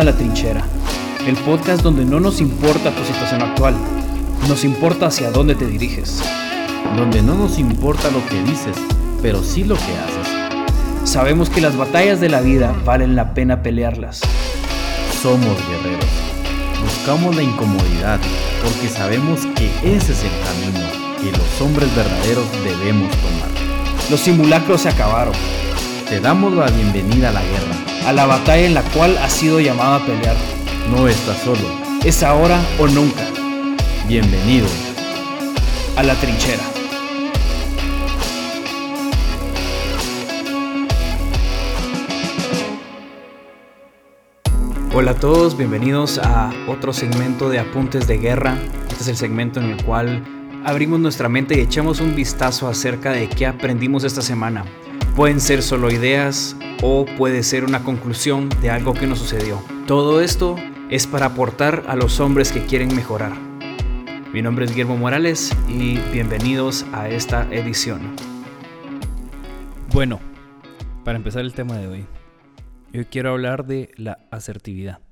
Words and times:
a 0.00 0.04
La 0.04 0.16
Trinchera, 0.16 0.64
el 1.26 1.36
podcast 1.36 1.82
donde 1.82 2.04
no 2.04 2.18
nos 2.18 2.40
importa 2.40 2.90
tu 2.92 3.04
situación 3.04 3.42
actual, 3.42 3.74
nos 4.48 4.64
importa 4.64 5.06
hacia 5.06 5.30
dónde 5.30 5.54
te 5.54 5.66
diriges. 5.66 6.22
Donde 6.96 7.20
no 7.20 7.34
nos 7.34 7.58
importa 7.58 8.10
lo 8.10 8.26
que 8.26 8.42
dices, 8.42 8.76
pero 9.20 9.42
sí 9.42 9.64
lo 9.64 9.74
que 9.74 9.82
haces. 9.82 11.08
Sabemos 11.10 11.50
que 11.50 11.60
las 11.60 11.76
batallas 11.76 12.20
de 12.20 12.30
la 12.30 12.40
vida 12.40 12.74
valen 12.84 13.16
la 13.16 13.34
pena 13.34 13.62
pelearlas. 13.62 14.20
Somos 15.20 15.56
guerreros. 15.68 16.10
Buscamos 16.82 17.36
la 17.36 17.42
incomodidad 17.42 18.18
porque 18.62 18.88
sabemos 18.88 19.40
que 19.56 19.66
ese 19.84 20.12
es 20.12 20.24
el 20.24 20.30
camino 20.44 20.88
que 21.20 21.36
los 21.36 21.60
hombres 21.60 21.94
verdaderos 21.94 22.46
debemos 22.64 23.10
tomar. 23.16 23.48
Los 24.10 24.20
simulacros 24.20 24.80
se 24.80 24.88
acabaron. 24.88 25.34
Te 26.08 26.18
damos 26.20 26.52
la 26.54 26.66
bienvenida 26.66 27.28
a 27.28 27.32
la 27.32 27.42
guerra 27.42 27.71
a 28.06 28.12
la 28.12 28.26
batalla 28.26 28.66
en 28.66 28.74
la 28.74 28.82
cual 28.82 29.16
has 29.18 29.32
sido 29.32 29.60
llamado 29.60 29.94
a 29.94 30.06
pelear. 30.06 30.36
No 30.90 31.08
estás 31.08 31.38
solo. 31.38 31.60
Es 32.04 32.22
ahora 32.22 32.60
o 32.78 32.86
nunca. 32.88 33.22
Bienvenido 34.08 34.66
a 35.96 36.02
la 36.02 36.14
trinchera. 36.14 36.62
Hola 44.94 45.12
a 45.12 45.14
todos, 45.14 45.56
bienvenidos 45.56 46.18
a 46.18 46.52
otro 46.68 46.92
segmento 46.92 47.48
de 47.48 47.58
Apuntes 47.58 48.06
de 48.06 48.18
Guerra. 48.18 48.58
Este 48.90 49.04
es 49.04 49.08
el 49.08 49.16
segmento 49.16 49.58
en 49.58 49.70
el 49.70 49.84
cual 49.84 50.22
abrimos 50.64 51.00
nuestra 51.00 51.28
mente 51.28 51.56
y 51.56 51.60
echamos 51.60 52.00
un 52.00 52.14
vistazo 52.14 52.68
acerca 52.68 53.12
de 53.12 53.28
qué 53.28 53.46
aprendimos 53.46 54.04
esta 54.04 54.20
semana. 54.20 54.64
Pueden 55.16 55.42
ser 55.42 55.62
solo 55.62 55.90
ideas 55.90 56.56
o 56.82 57.04
puede 57.04 57.42
ser 57.42 57.64
una 57.64 57.84
conclusión 57.84 58.48
de 58.62 58.70
algo 58.70 58.94
que 58.94 59.06
nos 59.06 59.18
sucedió. 59.18 59.62
Todo 59.86 60.22
esto 60.22 60.56
es 60.88 61.06
para 61.06 61.26
aportar 61.26 61.84
a 61.86 61.96
los 61.96 62.18
hombres 62.18 62.50
que 62.50 62.64
quieren 62.64 62.96
mejorar. 62.96 63.38
Mi 64.32 64.40
nombre 64.40 64.64
es 64.64 64.70
Guillermo 64.70 64.96
Morales 64.96 65.54
y 65.68 65.98
bienvenidos 66.12 66.86
a 66.94 67.10
esta 67.10 67.46
edición. 67.52 68.16
Bueno, 69.92 70.18
para 71.04 71.18
empezar 71.18 71.42
el 71.42 71.52
tema 71.52 71.76
de 71.76 71.88
hoy, 71.88 72.06
yo 72.94 73.06
quiero 73.10 73.32
hablar 73.32 73.66
de 73.66 73.90
la 73.96 74.26
asertividad. 74.30 75.02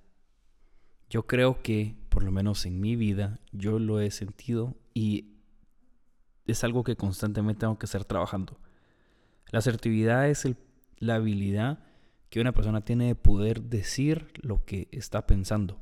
Yo 1.10 1.26
creo 1.26 1.60
que, 1.60 1.94
por 2.08 2.22
lo 2.22 2.32
menos 2.32 2.64
en 2.64 2.80
mi 2.80 2.96
vida, 2.96 3.38
yo 3.52 3.78
lo 3.78 4.00
he 4.00 4.10
sentido 4.10 4.78
y 4.94 5.34
es 6.46 6.64
algo 6.64 6.84
que 6.84 6.96
constantemente 6.96 7.60
tengo 7.60 7.78
que 7.78 7.84
estar 7.84 8.06
trabajando. 8.06 8.58
La 9.50 9.58
asertividad 9.58 10.28
es 10.28 10.48
la 10.98 11.16
habilidad 11.16 11.80
que 12.28 12.40
una 12.40 12.52
persona 12.52 12.84
tiene 12.84 13.06
de 13.06 13.14
poder 13.14 13.62
decir 13.62 14.28
lo 14.40 14.64
que 14.64 14.88
está 14.92 15.26
pensando. 15.26 15.80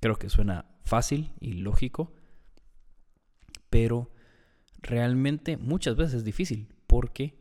Creo 0.00 0.16
que 0.16 0.28
suena 0.28 0.66
fácil 0.84 1.32
y 1.40 1.54
lógico, 1.54 2.12
pero 3.70 4.10
realmente 4.80 5.56
muchas 5.56 5.96
veces 5.96 6.14
es 6.14 6.24
difícil 6.24 6.68
porque, 6.86 7.34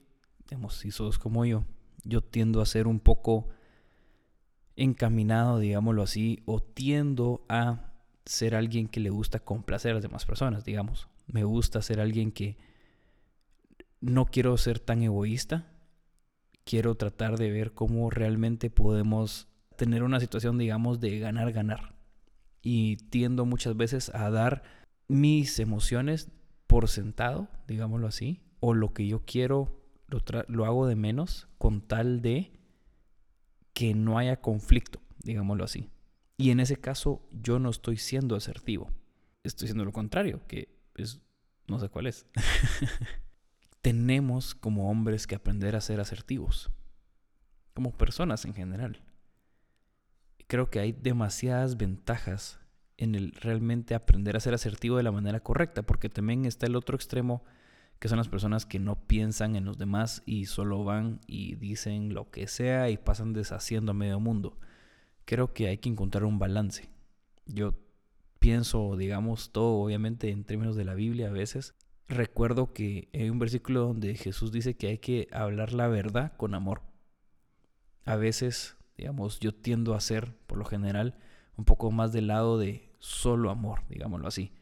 digamos, 0.50 0.76
si 0.76 0.90
sos 0.90 1.20
como 1.20 1.46
yo, 1.46 1.66
yo 2.04 2.22
tiendo 2.22 2.62
a 2.62 2.66
ser 2.66 2.88
un 2.88 3.00
poco 3.00 3.50
encaminado, 4.76 5.60
digámoslo 5.60 6.02
así, 6.02 6.42
o 6.46 6.62
tiendo 6.62 7.46
a 7.48 7.94
ser 8.26 8.56
alguien 8.56 8.88
que 8.88 9.00
le 9.00 9.12
gusta 9.12 9.40
complacer 9.40 9.92
a 9.92 9.96
las 9.96 10.04
demás 10.04 10.26
personas, 10.26 10.66
digamos. 10.66 11.08
Me 11.28 11.44
gusta 11.44 11.82
ser 11.82 12.00
alguien 12.00 12.32
que 12.32 12.58
no 14.06 14.26
quiero 14.28 14.56
ser 14.58 14.80
tan 14.80 15.02
egoísta. 15.02 15.66
Quiero 16.64 16.96
tratar 16.96 17.38
de 17.38 17.50
ver 17.50 17.74
cómo 17.74 18.10
realmente 18.12 18.70
podemos 18.70 19.48
tener 19.78 20.04
una 20.04 20.20
situación, 20.20 20.58
digamos, 20.58 21.00
de 21.00 21.20
ganar-ganar. 21.20 21.96
Y 22.62 22.98
tiendo 23.10 23.46
muchas 23.46 23.76
veces 23.76 24.14
a 24.14 24.30
dar 24.30 24.64
mis 25.08 25.60
emociones 25.60 26.30
por 26.68 26.88
sentado, 26.88 27.50
digámoslo 27.68 28.08
así, 28.08 28.42
o 28.60 28.74
lo 28.74 28.94
que 28.94 29.08
yo 29.08 29.24
quiero 29.26 29.82
lo, 30.08 30.22
lo 30.48 30.66
hago 30.66 30.88
de 30.88 30.96
menos 30.96 31.48
con 31.58 31.82
tal 31.82 32.22
de 32.22 32.52
que 33.74 33.96
no 33.96 34.18
haya 34.20 34.40
conflicto, 34.40 35.00
digámoslo 35.24 35.64
así. 35.64 35.90
Y 36.38 36.52
en 36.52 36.60
ese 36.60 36.78
caso 36.78 37.28
yo 37.32 37.58
no 37.58 37.70
estoy 37.70 37.98
siendo 37.98 38.36
asertivo. 38.36 38.92
Estoy 39.44 39.68
siendo 39.68 39.86
lo 39.86 39.92
contrario, 39.92 40.42
que 40.48 40.70
es, 40.96 41.22
no 41.68 41.80
sé 41.80 41.90
cuál 41.90 42.08
es. 42.08 42.28
tenemos 43.86 44.56
como 44.56 44.90
hombres 44.90 45.28
que 45.28 45.36
aprender 45.36 45.76
a 45.76 45.80
ser 45.80 46.00
asertivos, 46.00 46.72
como 47.76 47.96
personas 47.96 48.44
en 48.46 48.56
general. 48.56 49.04
Creo 50.48 50.72
que 50.72 50.80
hay 50.80 50.92
demasiadas 50.92 51.78
ventajas 51.78 52.60
en 52.98 53.14
el 53.14 53.34
realmente 53.34 53.94
aprender 53.94 54.36
a 54.36 54.40
ser 54.40 54.56
asertivo 54.56 54.98
de 54.98 55.04
la 55.04 55.12
manera 55.12 55.40
correcta, 55.40 55.84
porque 55.84 56.10
también 56.10 56.46
está 56.46 56.66
el 56.66 56.76
otro 56.76 56.96
extremo, 56.96 57.44
que 58.00 58.08
son 58.08 58.18
las 58.18 58.28
personas 58.28 58.66
que 58.66 58.80
no 58.80 59.06
piensan 59.06 59.56
en 59.56 59.66
los 59.66 59.78
demás 59.78 60.24
y 60.26 60.46
solo 60.46 60.84
van 60.84 61.22
y 61.28 61.54
dicen 61.54 62.16
lo 62.16 62.32
que 62.32 62.48
sea 62.48 62.90
y 62.90 62.98
pasan 62.98 63.34
deshaciendo 63.34 63.92
a 63.92 63.94
medio 63.94 64.20
mundo. 64.20 64.58
Creo 65.26 65.54
que 65.54 65.68
hay 65.68 65.78
que 65.78 65.90
encontrar 65.90 66.24
un 66.24 66.40
balance. 66.40 66.90
Yo 67.46 67.76
pienso, 68.40 68.98
digamos, 68.98 69.52
todo 69.52 69.76
obviamente 69.76 70.32
en 70.32 70.44
términos 70.44 70.76
de 70.76 70.86
la 70.86 70.96
Biblia 70.96 71.28
a 71.28 71.32
veces, 71.32 71.76
recuerdo 72.08 72.74
que 72.74 73.10
hay 73.14 73.30
un 73.30 73.40
versículo 73.40 73.82
donde 73.82 74.16
Jesús 74.16 74.52
dice 74.52 74.76
que 74.76 74.88
hay 74.88 74.98
que 74.98 75.28
hablar 75.32 75.74
la 75.74 75.88
verdad 75.88 76.34
con 76.38 76.54
amor. 76.54 76.82
A 78.06 78.16
veces, 78.16 78.78
digamos, 78.98 79.40
yo 79.40 79.54
tiendo 79.54 79.96
a 79.96 80.02
ser, 80.02 80.38
por 80.48 80.58
lo 80.58 80.66
general, 80.66 81.18
un 81.58 81.66
poco 81.66 81.92
más 81.92 82.12
del 82.12 82.28
lado 82.28 82.58
de 82.58 82.94
solo 83.00 83.50
amor, 83.50 83.84
digámoslo 83.90 84.28
así. 84.28 84.54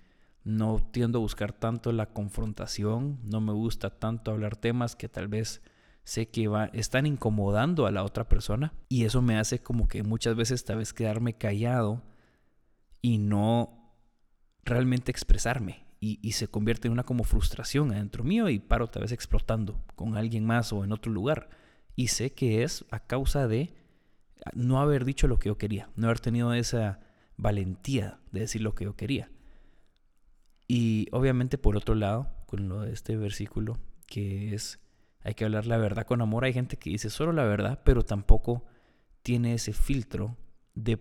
No 0.43 0.79
tiendo 0.91 1.19
a 1.19 1.21
buscar 1.21 1.53
tanto 1.53 1.91
la 1.91 2.07
confrontación, 2.07 3.19
no 3.23 3.41
me 3.41 3.53
gusta 3.53 3.89
tanto 3.89 4.31
hablar 4.31 4.55
temas 4.55 4.95
que 4.95 5.09
tal 5.09 5.27
vez 5.27 5.61
sé 6.03 6.29
que 6.29 6.49
va, 6.49 6.65
están 6.73 7.05
incomodando 7.05 7.85
a 7.85 7.91
la 7.91 8.03
otra 8.03 8.27
persona 8.27 8.73
y 8.89 9.05
eso 9.05 9.21
me 9.21 9.37
hace 9.37 9.59
como 9.59 9.87
que 9.87 10.03
muchas 10.03 10.35
veces 10.35 10.65
tal 10.65 10.79
vez 10.79 10.91
quedarme 10.91 11.37
callado 11.37 12.03
y 13.01 13.19
no 13.19 13.95
realmente 14.65 15.11
expresarme 15.11 15.82
y, 16.05 16.33
se 16.33 16.49
convierte 16.49 16.89
en 16.89 16.91
una 16.91 17.03
como 17.03 17.23
frustración 17.23 17.93
adentro 17.93 18.25
mío 18.25 18.49
y 18.49 18.59
paro 18.59 18.87
tal 18.87 19.03
vez 19.03 19.13
explotando 19.13 19.81
con 19.95 20.17
alguien 20.17 20.45
más 20.45 20.73
o 20.73 20.83
en 20.83 20.91
otro 20.91 21.13
lugar. 21.13 21.49
Y 21.95 22.07
sé 22.07 22.33
que 22.33 22.63
es 22.63 22.83
a 22.91 22.99
causa 22.99 23.47
de 23.47 23.73
no 24.53 24.81
haber 24.81 25.05
dicho 25.05 25.29
lo 25.29 25.39
que 25.39 25.47
yo 25.47 25.57
quería, 25.57 25.89
no 25.95 26.07
haber 26.07 26.19
tenido 26.19 26.53
esa 26.53 26.99
valentía 27.37 28.19
de 28.33 28.41
decir 28.41 28.61
lo 28.61 28.75
que 28.75 28.83
yo 28.83 28.97
quería. 28.97 29.31
Y 30.67 31.07
obviamente 31.13 31.57
por 31.57 31.77
otro 31.77 31.95
lado, 31.95 32.27
con 32.47 32.67
lo 32.67 32.81
de 32.81 32.91
este 32.91 33.15
versículo, 33.15 33.79
que 34.05 34.53
es, 34.53 34.81
hay 35.21 35.35
que 35.35 35.45
hablar 35.45 35.67
la 35.67 35.77
verdad 35.77 36.05
con 36.05 36.21
amor, 36.21 36.43
hay 36.43 36.51
gente 36.51 36.75
que 36.75 36.89
dice 36.89 37.09
solo 37.09 37.31
la 37.31 37.45
verdad, 37.45 37.81
pero 37.85 38.03
tampoco 38.03 38.65
tiene 39.21 39.53
ese 39.53 39.71
filtro 39.71 40.35
de 40.75 40.97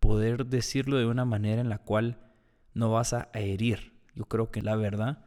poder 0.00 0.46
decirlo 0.46 0.98
de 0.98 1.06
una 1.06 1.24
manera 1.24 1.60
en 1.60 1.68
la 1.68 1.78
cual 1.78 2.18
no 2.74 2.90
vas 2.90 3.12
a 3.12 3.30
herir 3.32 3.89
yo 4.14 4.26
creo 4.26 4.50
que 4.50 4.62
la 4.62 4.76
verdad 4.76 5.24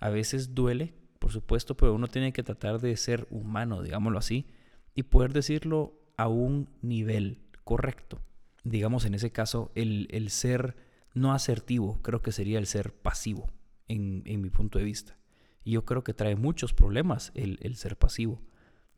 a 0.00 0.10
veces 0.10 0.54
duele, 0.54 0.94
por 1.18 1.32
supuesto, 1.32 1.76
pero 1.76 1.94
uno 1.94 2.08
tiene 2.08 2.32
que 2.32 2.42
tratar 2.42 2.80
de 2.80 2.96
ser 2.96 3.26
humano, 3.30 3.82
digámoslo 3.82 4.18
así, 4.18 4.46
y 4.94 5.04
poder 5.04 5.32
decirlo 5.32 5.94
a 6.16 6.28
un 6.28 6.68
nivel 6.82 7.38
correcto. 7.64 8.20
Digamos, 8.64 9.04
en 9.04 9.14
ese 9.14 9.30
caso, 9.30 9.70
el, 9.74 10.08
ser 10.30 10.76
no 11.14 11.32
asertivo 11.32 12.00
creo 12.02 12.22
que 12.22 12.32
sería 12.32 12.58
el 12.58 12.66
ser 12.66 12.92
pasivo, 12.92 13.50
en, 13.88 14.22
mi 14.24 14.50
punto 14.50 14.78
de 14.78 14.84
vista. 14.84 15.16
Y 15.64 15.72
yo 15.72 15.84
creo 15.84 16.02
que 16.02 16.14
trae 16.14 16.36
muchos 16.36 16.72
problemas 16.72 17.30
el, 17.34 17.58
el 17.62 17.76
ser 17.76 17.96
pasivo. 17.96 18.42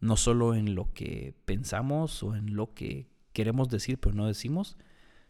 No 0.01 0.17
solo 0.17 0.55
en 0.55 0.75
lo 0.75 0.93
que 0.93 1.35
pensamos 1.45 2.23
o 2.23 2.35
en 2.35 2.57
lo 2.57 2.73
que 2.75 3.09
queremos 3.33 3.69
decir 3.69 3.99
pero 3.99 4.15
no 4.15 4.27
decimos, 4.27 4.79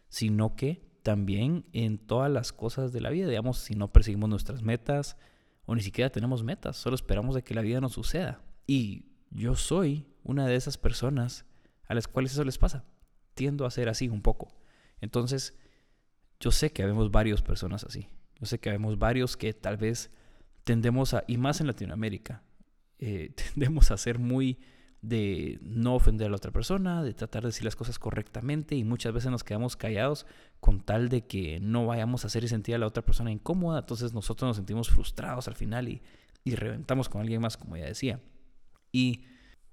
sino 0.07 0.55
que 0.55 0.81
también 1.05 1.65
en 1.71 1.99
todas 1.99 2.31
las 2.31 2.51
cosas 2.51 2.91
de 2.91 2.99
la 2.99 3.11
vida. 3.11 3.27
Digamos, 3.27 3.59
si 3.59 3.75
no 3.75 3.93
perseguimos 3.93 4.27
nuestras 4.27 4.63
metas 4.63 5.17
o 5.67 5.75
ni 5.75 5.83
siquiera 5.83 6.09
tenemos 6.09 6.43
metas, 6.43 6.77
solo 6.77 6.95
esperamos 6.95 7.35
de 7.35 7.43
que 7.43 7.53
la 7.53 7.61
vida 7.61 7.79
nos 7.79 7.93
suceda. 7.93 8.41
Y 8.65 9.05
yo 9.29 9.55
soy 9.55 10.07
una 10.23 10.47
de 10.47 10.55
esas 10.55 10.79
personas 10.79 11.45
a 11.87 11.93
las 11.93 12.07
cuales 12.07 12.31
eso 12.31 12.43
les 12.43 12.57
pasa. 12.57 12.85
Tiendo 13.35 13.67
a 13.67 13.71
ser 13.71 13.87
así 13.87 14.09
un 14.09 14.23
poco. 14.23 14.47
Entonces, 14.99 15.55
yo 16.39 16.49
sé 16.49 16.71
que 16.71 16.81
habemos 16.81 17.11
varias 17.11 17.43
personas 17.43 17.83
así. 17.83 18.09
Yo 18.39 18.47
sé 18.47 18.59
que 18.59 18.69
habemos 18.69 18.97
varios 18.97 19.37
que 19.37 19.53
tal 19.53 19.77
vez 19.77 20.09
tendemos 20.63 21.13
a, 21.13 21.23
y 21.27 21.37
más 21.37 21.61
en 21.61 21.67
Latinoamérica, 21.67 22.41
eh, 22.97 23.31
tendemos 23.53 23.91
a 23.91 23.97
ser 23.97 24.17
muy 24.17 24.57
de 25.01 25.59
no 25.61 25.95
ofender 25.95 26.27
a 26.27 26.29
la 26.31 26.37
otra 26.37 26.51
persona, 26.51 27.03
de 27.03 27.13
tratar 27.13 27.43
de 27.43 27.49
decir 27.49 27.63
las 27.63 27.75
cosas 27.75 27.99
correctamente 27.99 28.75
y 28.75 28.83
muchas 28.83 29.13
veces 29.13 29.29
nos 29.29 29.43
quedamos 29.43 29.75
callados 29.75 30.25
con 30.59 30.81
tal 30.81 31.09
de 31.09 31.27
que 31.27 31.59
no 31.59 31.85
vayamos 31.85 32.23
a 32.23 32.27
hacer 32.27 32.43
y 32.43 32.47
sentir 32.47 32.75
a 32.75 32.79
la 32.79 32.87
otra 32.87 33.03
persona 33.03 33.31
incómoda, 33.31 33.79
entonces 33.79 34.13
nosotros 34.13 34.49
nos 34.49 34.57
sentimos 34.57 34.89
frustrados 34.89 35.47
al 35.47 35.55
final 35.55 35.87
y, 35.87 36.01
y 36.43 36.55
reventamos 36.55 37.09
con 37.09 37.21
alguien 37.21 37.41
más, 37.41 37.57
como 37.57 37.77
ya 37.77 37.85
decía. 37.85 38.19
Y 38.91 39.25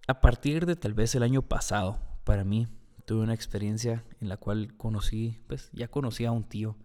a 0.09 0.21
partir 0.21 0.67
de 0.67 0.77
tal 0.77 0.95
vez 0.95 1.15
el 1.15 1.23
año 1.23 1.43
pasado, 1.43 1.99
para 2.25 2.45
mí, 2.45 2.67
tuve 3.05 3.23
una 3.23 3.35
experiencia 3.35 4.05
en 4.21 4.29
la 4.29 4.37
cual 4.37 4.77
conocí, 4.77 5.41
pues 5.47 5.71
ya 5.73 5.89
conocí 5.89 6.25
a 6.25 6.33
un 6.33 6.45
tío, 6.45 6.77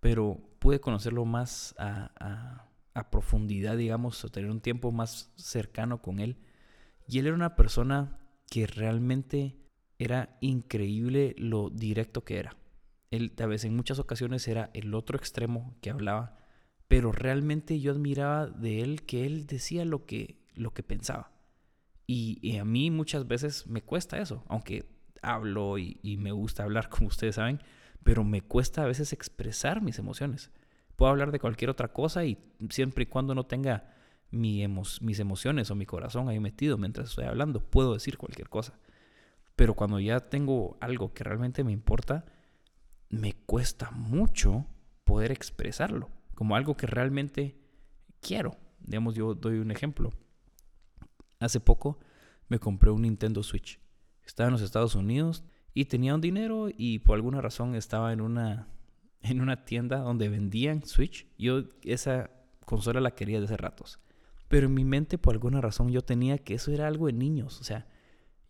pero 0.00 0.40
pude 0.58 0.80
conocerlo 0.80 1.24
más 1.24 1.74
a, 1.78 2.66
a, 2.94 3.10
profundidad, 3.10 3.78
digamos, 3.78 4.22
o 4.24 4.28
tener 4.28 4.50
un 4.50 4.60
tiempo 4.60 4.92
más 4.92 5.32
cercano 5.36 6.02
con 6.02 6.20
él. 6.20 6.36
Y 7.10 7.18
él 7.18 7.26
era 7.26 7.34
una 7.34 7.56
persona 7.56 8.20
que 8.48 8.68
realmente 8.68 9.56
era 9.98 10.38
increíble 10.40 11.34
lo 11.38 11.68
directo 11.68 12.24
que 12.24 12.38
era. 12.38 12.56
Él, 13.10 13.32
tal 13.32 13.48
vez 13.48 13.64
en 13.64 13.74
muchas 13.74 13.98
ocasiones 13.98 14.46
era 14.46 14.70
el 14.74 14.94
otro 14.94 15.18
extremo 15.18 15.76
que 15.80 15.90
hablaba, 15.90 16.38
pero 16.86 17.10
realmente 17.10 17.80
yo 17.80 17.90
admiraba 17.90 18.46
de 18.46 18.82
él 18.82 19.02
que 19.02 19.26
él 19.26 19.46
decía 19.46 19.84
lo 19.84 20.06
que, 20.06 20.38
lo 20.54 20.72
que 20.72 20.84
pensaba. 20.84 21.32
Y, 22.06 22.56
a 22.58 22.64
mí 22.64 22.92
muchas 22.92 23.26
veces 23.26 23.66
me 23.66 23.82
cuesta 23.82 24.20
eso, 24.20 24.44
aunque 24.46 24.88
hablo 25.20 25.78
y, 25.78 26.16
me 26.16 26.30
gusta 26.30 26.62
hablar, 26.62 26.88
como 26.90 27.08
ustedes 27.08 27.34
saben, 27.34 27.60
pero 28.04 28.22
me 28.22 28.42
cuesta 28.42 28.84
a 28.84 28.86
veces 28.86 29.12
expresar 29.12 29.82
mis 29.82 29.98
emociones. 29.98 30.52
Puedo 30.94 31.10
hablar 31.10 31.32
de 31.32 31.40
cualquier 31.40 31.70
otra 31.70 31.92
cosa 31.92 32.24
y 32.24 32.38
siempre 32.68 33.02
y 33.02 33.06
cuando 33.06 33.34
no 33.34 33.46
tenga 33.46 33.96
mi 34.30 34.66
mis 34.68 35.18
emociones 35.18 35.70
o 35.70 35.74
mi 35.74 35.86
corazón 35.86 36.28
ahí 36.28 36.40
metido 36.40 36.78
mientras 36.78 37.10
estoy 37.10 37.24
hablando, 37.24 37.60
puedo 37.60 37.94
decir 37.94 38.16
cualquier 38.16 38.48
cosa. 38.48 38.78
Pero 39.56 39.74
cuando 39.74 40.00
ya 40.00 40.20
tengo 40.20 40.78
algo 40.80 41.12
que 41.12 41.24
realmente 41.24 41.64
me 41.64 41.72
importa, 41.72 42.24
me 43.08 43.34
cuesta 43.34 43.90
mucho 43.90 44.66
poder 45.04 45.32
expresarlo 45.32 46.08
como 46.34 46.56
algo 46.56 46.76
que 46.76 46.86
realmente 46.86 47.60
quiero. 48.20 48.56
Digamos, 48.78 49.14
yo 49.14 49.34
doy 49.34 49.58
un 49.58 49.70
ejemplo. 49.70 50.10
Hace 51.38 51.60
poco 51.60 51.98
me 52.48 52.58
compré 52.58 52.90
un 52.90 53.02
Nintendo 53.02 53.42
Switch. 53.42 53.78
Estaba 54.24 54.46
en 54.46 54.52
los 54.52 54.62
Estados 54.62 54.94
Unidos 54.94 55.44
y 55.74 55.84
tenía 55.84 56.14
un 56.14 56.20
dinero 56.20 56.68
y 56.74 57.00
por 57.00 57.16
alguna 57.16 57.40
razón 57.40 57.74
estaba 57.74 58.12
en 58.12 58.20
una, 58.20 58.68
en 59.20 59.40
una 59.40 59.64
tienda 59.64 59.98
donde 59.98 60.28
vendían 60.28 60.84
Switch. 60.86 61.26
Yo 61.36 61.64
esa 61.82 62.30
consola 62.64 63.00
la 63.00 63.14
quería 63.14 63.40
desde 63.40 63.54
hace 63.54 63.62
ratos. 63.62 64.00
Pero 64.50 64.66
en 64.66 64.74
mi 64.74 64.84
mente 64.84 65.16
por 65.16 65.34
alguna 65.34 65.60
razón 65.60 65.92
yo 65.92 66.02
tenía 66.02 66.36
que 66.36 66.54
eso 66.54 66.72
era 66.72 66.88
algo 66.88 67.06
de 67.06 67.12
niños. 67.12 67.60
O 67.60 67.64
sea, 67.64 67.86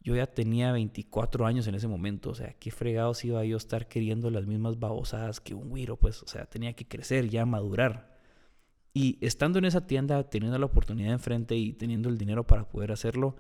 yo 0.01 0.17
ya 0.17 0.27
tenía 0.27 0.73
24 0.73 1.45
años 1.45 1.67
en 1.67 1.75
ese 1.75 1.89
momento. 1.89 2.31
O 2.31 2.35
sea, 2.35 2.55
qué 2.55 2.71
fregados 2.71 3.23
iba 3.27 3.45
yo 3.45 3.57
a 3.57 3.59
estar 3.59 3.87
queriendo 3.87 4.31
las 4.31 4.47
mismas 4.47 4.79
babosadas 4.79 5.41
que 5.41 5.53
un 5.55 5.69
güiro. 5.69 5.99
Pues, 5.99 6.23
o 6.23 6.27
sea, 6.27 6.47
tenía 6.47 6.73
que 6.73 6.89
crecer, 6.89 7.29
ya 7.29 7.45
madurar. 7.45 8.19
Y 8.95 9.19
estando 9.21 9.59
en 9.59 9.67
esa 9.67 9.87
tienda, 9.87 10.31
teniendo 10.31 10.59
la 10.59 10.65
oportunidad 10.65 11.13
enfrente 11.13 11.55
y 11.55 11.75
teniendo 11.75 12.09
el 12.09 12.17
dinero 12.17 12.47
para 12.47 12.67
poder 12.67 12.93
hacerlo, 12.93 13.37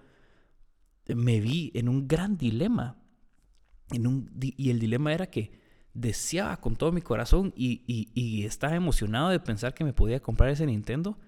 me 1.08 1.40
vi 1.40 1.72
en 1.74 1.88
un 1.88 2.06
gran 2.06 2.36
dilema. 2.36 2.98
Y 3.90 4.68
el 4.68 4.78
dilema 4.78 5.14
era 5.14 5.28
que 5.28 5.58
deseaba 5.94 6.58
con 6.58 6.76
todo 6.76 6.92
mi 6.92 7.00
corazón 7.00 7.54
y, 7.56 7.82
y, 7.86 8.44
estaba 8.44 8.76
emocionado 8.76 9.30
de 9.30 9.40
pensar 9.40 9.72
que 9.72 9.82
me 9.82 9.94
podía 9.94 10.20
comprar 10.20 10.50
ese 10.50 10.66
Nintendo, 10.66 11.18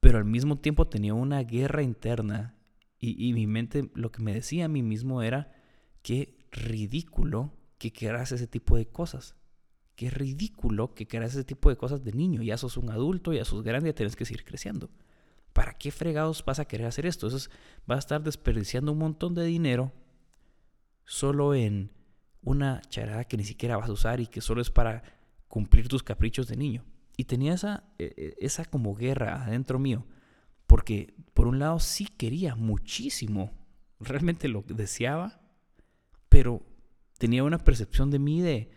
pero 0.00 0.18
al 0.18 0.24
mismo 0.24 0.58
tiempo 0.58 0.88
tenía 0.88 1.14
una 1.14 1.42
guerra 1.42 1.82
interna 1.82 2.56
y, 2.98 3.28
y 3.28 3.32
mi 3.32 3.46
mente 3.46 3.90
lo 3.94 4.10
que 4.10 4.22
me 4.22 4.34
decía 4.34 4.66
a 4.66 4.68
mí 4.68 4.82
mismo 4.82 5.22
era 5.22 5.52
que 6.02 6.38
ridículo 6.50 7.52
que 7.78 7.92
quieras 7.92 8.32
ese 8.32 8.46
tipo 8.46 8.76
de 8.76 8.86
cosas. 8.86 9.36
Qué 9.94 10.10
ridículo 10.10 10.94
que 10.94 11.06
quieras 11.06 11.32
ese 11.32 11.44
tipo 11.44 11.70
de 11.70 11.76
cosas 11.76 12.04
de 12.04 12.12
niño. 12.12 12.42
Ya 12.42 12.56
sos 12.56 12.76
un 12.76 12.90
adulto, 12.90 13.32
ya 13.32 13.44
sos 13.44 13.62
grande, 13.62 13.90
ya 13.90 13.94
tienes 13.94 14.16
que 14.16 14.24
seguir 14.24 14.44
creciendo. 14.44 14.90
¿Para 15.52 15.74
qué 15.74 15.90
fregados 15.90 16.44
vas 16.44 16.60
a 16.60 16.66
querer 16.66 16.86
hacer 16.86 17.06
esto? 17.06 17.26
Entonces 17.26 17.50
vas 17.86 17.96
a 17.96 18.00
estar 18.00 18.22
desperdiciando 18.22 18.92
un 18.92 18.98
montón 18.98 19.34
de 19.34 19.44
dinero 19.44 19.92
solo 21.04 21.54
en 21.54 21.90
una 22.42 22.80
charada 22.82 23.24
que 23.24 23.36
ni 23.36 23.44
siquiera 23.44 23.76
vas 23.76 23.88
a 23.88 23.92
usar 23.92 24.20
y 24.20 24.26
que 24.26 24.40
solo 24.40 24.60
es 24.60 24.70
para 24.70 25.02
cumplir 25.48 25.88
tus 25.88 26.02
caprichos 26.02 26.46
de 26.46 26.56
niño. 26.56 26.84
Y 27.18 27.24
tenía 27.24 27.52
esa, 27.52 27.82
e, 27.98 28.14
e, 28.16 28.36
esa 28.46 28.64
como 28.64 28.94
guerra 28.94 29.44
adentro 29.44 29.80
mío. 29.80 30.06
Porque 30.68 31.14
por 31.34 31.48
un 31.48 31.58
lado 31.58 31.80
sí 31.80 32.06
quería 32.06 32.54
muchísimo. 32.54 33.50
Realmente 33.98 34.46
lo 34.46 34.62
deseaba. 34.62 35.40
Pero 36.28 36.62
tenía 37.18 37.42
una 37.42 37.58
percepción 37.58 38.10
de 38.12 38.20
mí 38.20 38.40
de 38.40 38.70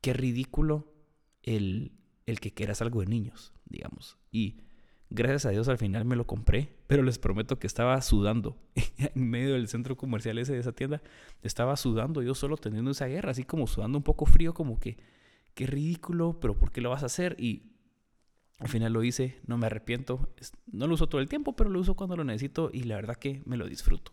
qué 0.00 0.14
ridículo 0.14 0.94
el, 1.42 1.92
el 2.24 2.40
que 2.40 2.54
quieras 2.54 2.80
algo 2.80 3.00
de 3.00 3.06
niños, 3.06 3.52
digamos. 3.66 4.16
Y 4.32 4.62
gracias 5.10 5.44
a 5.44 5.50
Dios 5.50 5.68
al 5.68 5.76
final 5.76 6.06
me 6.06 6.16
lo 6.16 6.26
compré, 6.26 6.72
pero 6.86 7.02
les 7.02 7.18
prometo 7.18 7.58
que 7.58 7.66
estaba 7.66 8.00
sudando 8.00 8.56
en 8.96 9.28
medio 9.28 9.52
del 9.52 9.68
centro 9.68 9.98
comercial 9.98 10.38
ese 10.38 10.54
de 10.54 10.60
esa 10.60 10.72
tienda. 10.72 11.02
Estaba 11.42 11.76
sudando 11.76 12.22
yo 12.22 12.34
solo 12.34 12.56
teniendo 12.56 12.92
esa 12.92 13.08
guerra, 13.08 13.32
así 13.32 13.44
como 13.44 13.66
sudando 13.66 13.98
un 13.98 14.04
poco 14.04 14.24
frío, 14.24 14.54
como 14.54 14.80
que 14.80 14.96
qué 15.56 15.66
ridículo, 15.66 16.38
pero 16.38 16.56
¿por 16.56 16.70
qué 16.70 16.82
lo 16.82 16.90
vas 16.90 17.02
a 17.02 17.06
hacer? 17.06 17.34
Y 17.40 17.72
al 18.58 18.68
final 18.68 18.92
lo 18.92 19.02
hice, 19.02 19.40
no 19.46 19.56
me 19.56 19.66
arrepiento. 19.66 20.28
No 20.70 20.86
lo 20.86 20.94
uso 20.94 21.08
todo 21.08 21.20
el 21.20 21.30
tiempo, 21.30 21.56
pero 21.56 21.70
lo 21.70 21.80
uso 21.80 21.96
cuando 21.96 22.14
lo 22.14 22.24
necesito 22.24 22.70
y 22.72 22.84
la 22.84 22.96
verdad 22.96 23.16
que 23.16 23.42
me 23.46 23.56
lo 23.56 23.66
disfruto. 23.66 24.12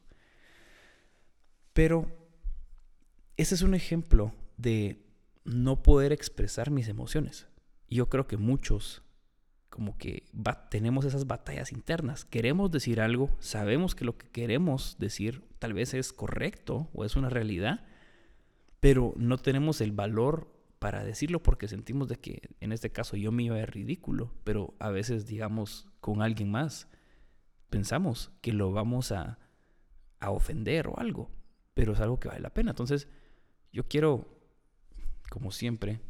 Pero 1.74 2.08
ese 3.36 3.56
es 3.56 3.62
un 3.62 3.76
ejemplo 3.76 4.34
de 4.56 5.06
no 5.44 5.84
poder 5.84 6.14
expresar 6.14 6.72
mis 6.72 6.88
emociones. 6.88 7.48
Yo 7.90 8.08
creo 8.08 8.26
que 8.26 8.38
muchos 8.38 9.04
como 9.70 9.98
que 9.98 10.26
tenemos 10.70 11.04
esas 11.04 11.28
batallas 11.28 11.74
internas. 11.74 12.24
Queremos 12.24 12.72
decir 12.72 13.02
algo, 13.02 13.36
sabemos 13.40 13.96
que 13.96 14.06
lo 14.06 14.18
que 14.18 14.30
queremos 14.30 14.98
decir 14.98 15.44
tal 15.60 15.74
vez 15.74 15.94
es 15.94 16.14
correcto 16.14 16.90
o 16.94 17.04
es 17.04 17.18
una 17.18 17.30
realidad, 17.30 17.84
pero 18.80 19.14
no 19.18 19.38
tenemos 19.40 19.82
el 19.82 19.92
valor 19.92 20.53
para 20.84 21.06
decirlo 21.06 21.42
porque 21.42 21.70
sentimos 21.70 22.10
de 22.10 22.18
que 22.18 22.50
en 22.60 22.74
este 22.74 22.92
caso 22.92 23.16
yo 23.16 23.32
me 23.32 23.44
iba 23.44 23.56
a 23.56 23.66
ridículo, 23.66 24.34
pero 24.44 24.74
a 24.80 24.90
veces 24.90 25.26
digamos 25.26 25.88
con 26.02 26.22
alguien 26.22 26.52
más 26.52 26.90
pensamos 27.70 28.34
que 28.42 28.52
lo 28.52 28.74
vamos 28.74 29.14
a, 29.14 29.40
a 30.20 30.30
ofender 30.32 30.88
o 30.88 31.00
algo, 31.00 31.32
pero 31.74 31.94
es 31.94 32.02
algo 32.02 32.20
que 32.20 32.28
vale 32.28 32.42
la 32.42 32.54
pena. 32.54 32.72
Entonces 32.72 33.08
yo 33.72 33.88
quiero 33.88 34.34
como 35.30 35.52
siempre, 35.52 36.02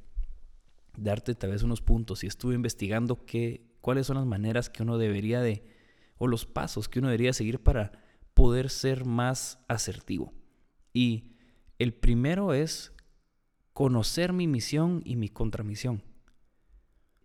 darte 0.98 1.36
tal 1.36 1.52
vez 1.52 1.62
unos 1.62 1.84
puntos 1.84 2.24
y 2.24 2.28
estuve 2.28 2.56
investigando 2.56 3.26
qué, 3.28 3.78
cuáles 3.80 4.08
son 4.08 4.18
las 4.18 4.26
maneras 4.26 4.72
que 4.72 4.82
uno 4.82 4.98
debería 4.98 5.40
de, 5.40 5.64
o 6.18 6.26
los 6.26 6.48
pasos 6.48 6.90
que 6.90 6.98
uno 6.98 7.10
debería 7.10 7.32
seguir 7.32 7.62
para 7.62 7.92
poder 8.34 8.72
ser 8.72 9.06
más 9.06 9.64
asertivo. 9.68 10.34
Y 10.94 11.36
el 11.78 11.94
primero 11.94 12.56
es 12.56 12.92
conocer 13.74 14.34
mi 14.34 14.48
misión 14.48 15.02
y 15.04 15.16
mi 15.16 15.30
contramisión. 15.30 16.04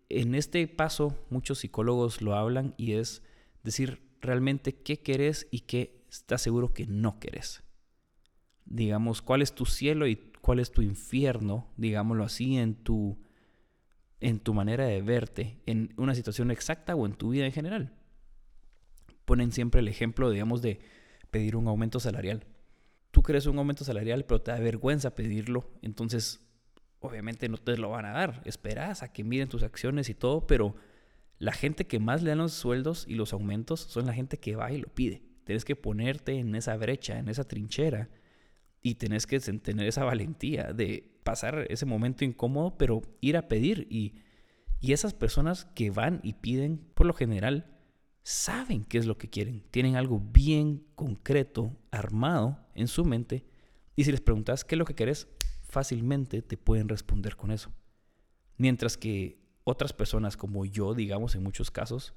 En 0.09 0.33
este 0.33 0.67
paso 0.67 1.15
muchos 1.29 1.59
psicólogos 1.59 2.21
lo 2.21 2.33
hablan 2.33 2.73
y 2.77 2.93
es 2.93 3.21
decir 3.63 4.01
realmente 4.21 4.75
qué 4.75 5.01
querés 5.01 5.47
y 5.51 5.61
qué 5.61 6.03
estás 6.09 6.41
seguro 6.41 6.73
que 6.73 6.87
no 6.87 7.19
querés. 7.19 7.63
Digamos, 8.65 9.21
cuál 9.21 9.41
es 9.41 9.53
tu 9.53 9.65
cielo 9.65 10.07
y 10.07 10.15
cuál 10.41 10.59
es 10.59 10.71
tu 10.71 10.81
infierno, 10.81 11.71
digámoslo 11.77 12.23
así, 12.23 12.57
en 12.57 12.75
tu, 12.75 13.19
en 14.19 14.39
tu 14.39 14.53
manera 14.53 14.85
de 14.85 15.01
verte, 15.01 15.61
en 15.65 15.93
una 15.97 16.15
situación 16.15 16.51
exacta 16.51 16.95
o 16.95 17.05
en 17.05 17.13
tu 17.13 17.29
vida 17.29 17.45
en 17.45 17.51
general. 17.51 17.93
Ponen 19.25 19.51
siempre 19.51 19.81
el 19.81 19.87
ejemplo, 19.87 20.29
digamos, 20.31 20.61
de 20.61 20.79
pedir 21.29 21.55
un 21.55 21.67
aumento 21.67 21.99
salarial. 21.99 22.45
Tú 23.19 23.23
quieres 23.23 23.47
un 23.47 23.57
aumento 23.57 23.83
salarial, 23.83 24.23
pero 24.23 24.41
te 24.41 24.51
da 24.51 24.59
vergüenza 24.59 25.13
pedirlo, 25.13 25.69
entonces 25.81 26.39
obviamente 27.01 27.49
no 27.49 27.57
te 27.57 27.75
lo 27.75 27.89
van 27.89 28.05
a 28.05 28.13
dar. 28.13 28.41
Esperas 28.45 29.03
a 29.03 29.11
que 29.11 29.25
miren 29.25 29.49
tus 29.49 29.61
acciones 29.61 30.07
y 30.07 30.13
todo, 30.13 30.47
pero 30.47 30.77
la 31.37 31.51
gente 31.51 31.85
que 31.85 31.99
más 31.99 32.23
le 32.23 32.29
dan 32.29 32.37
los 32.37 32.53
sueldos 32.53 33.03
y 33.09 33.15
los 33.15 33.33
aumentos 33.33 33.81
son 33.81 34.05
la 34.05 34.13
gente 34.13 34.37
que 34.37 34.55
va 34.55 34.71
y 34.71 34.77
lo 34.77 34.87
pide. 34.87 35.21
Tienes 35.43 35.65
que 35.65 35.75
ponerte 35.75 36.39
en 36.39 36.55
esa 36.55 36.77
brecha, 36.77 37.19
en 37.19 37.27
esa 37.27 37.45
trinchera 37.45 38.07
y 38.81 38.95
tenés 38.95 39.27
que 39.27 39.37
tener 39.41 39.85
esa 39.85 40.05
valentía 40.05 40.71
de 40.71 41.19
pasar 41.25 41.67
ese 41.69 41.85
momento 41.85 42.23
incómodo, 42.23 42.77
pero 42.77 43.01
ir 43.19 43.35
a 43.35 43.49
pedir. 43.49 43.85
Y, 43.89 44.15
y 44.79 44.93
esas 44.93 45.13
personas 45.13 45.65
que 45.75 45.91
van 45.91 46.21
y 46.23 46.35
piden, 46.35 46.77
por 46.93 47.05
lo 47.05 47.13
general, 47.13 47.65
saben 48.29 48.83
qué 48.83 48.99
es 48.99 49.07
lo 49.07 49.17
que 49.17 49.27
quieren. 49.27 49.63
Tienen 49.71 49.95
algo 49.95 50.19
bien 50.19 50.85
concreto, 50.93 51.75
armado 51.89 52.59
en 52.75 52.87
su 52.87 53.03
mente. 53.03 53.43
Y 53.95 54.03
si 54.03 54.11
les 54.11 54.21
preguntas 54.21 54.63
qué 54.63 54.75
es 54.75 54.79
lo 54.79 54.85
que 54.85 54.93
querés, 54.93 55.27
fácilmente 55.63 56.43
te 56.43 56.55
pueden 56.55 56.89
responder 56.89 57.35
con 57.35 57.49
eso. 57.49 57.71
Mientras 58.55 58.97
que 58.97 59.39
otras 59.63 59.93
personas 59.93 60.37
como 60.37 60.63
yo, 60.65 60.93
digamos 60.93 61.33
en 61.33 61.41
muchos 61.41 61.71
casos, 61.71 62.13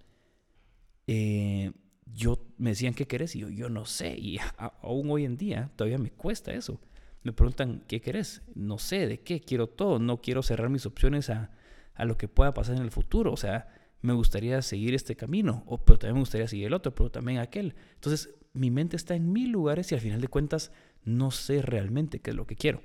eh, 1.06 1.72
yo 2.04 2.46
me 2.58 2.70
decían, 2.70 2.92
¿qué 2.92 3.06
querés? 3.06 3.34
Y 3.34 3.38
yo, 3.38 3.48
yo 3.48 3.70
no 3.70 3.86
sé. 3.86 4.14
Y 4.18 4.38
aún 4.82 5.10
hoy 5.10 5.24
en 5.24 5.38
día 5.38 5.72
todavía 5.76 5.96
me 5.96 6.10
cuesta 6.10 6.52
eso. 6.52 6.78
Me 7.22 7.32
preguntan, 7.32 7.84
¿qué 7.88 8.02
querés? 8.02 8.42
No 8.54 8.76
sé, 8.76 9.06
¿de 9.06 9.20
qué? 9.20 9.40
Quiero 9.40 9.66
todo. 9.66 9.98
No 9.98 10.20
quiero 10.20 10.42
cerrar 10.42 10.68
mis 10.68 10.84
opciones 10.84 11.30
a, 11.30 11.52
a 11.94 12.04
lo 12.04 12.18
que 12.18 12.28
pueda 12.28 12.52
pasar 12.52 12.76
en 12.76 12.82
el 12.82 12.90
futuro. 12.90 13.32
O 13.32 13.38
sea, 13.38 13.81
me 14.02 14.12
gustaría 14.12 14.60
seguir 14.62 14.94
este 14.94 15.16
camino, 15.16 15.62
o, 15.66 15.84
pero 15.84 15.98
también 15.98 16.14
me 16.14 16.20
gustaría 16.20 16.48
seguir 16.48 16.66
el 16.66 16.74
otro, 16.74 16.94
pero 16.94 17.10
también 17.10 17.38
aquel. 17.38 17.74
Entonces, 17.94 18.34
mi 18.52 18.70
mente 18.70 18.96
está 18.96 19.14
en 19.14 19.32
mil 19.32 19.50
lugares 19.50 19.90
y 19.90 19.94
al 19.94 20.00
final 20.00 20.20
de 20.20 20.28
cuentas, 20.28 20.72
no 21.04 21.30
sé 21.30 21.62
realmente 21.62 22.20
qué 22.20 22.30
es 22.30 22.36
lo 22.36 22.46
que 22.46 22.56
quiero. 22.56 22.82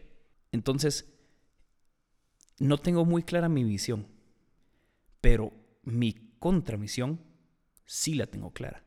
Entonces, 0.51 1.13
no 2.59 2.77
tengo 2.77 3.03
muy 3.03 3.23
clara 3.23 3.49
mi 3.49 3.63
visión, 3.63 4.07
pero 5.19 5.51
mi 5.83 6.13
contramisión 6.39 7.19
sí 7.85 8.13
la 8.13 8.27
tengo 8.27 8.51
clara. 8.51 8.83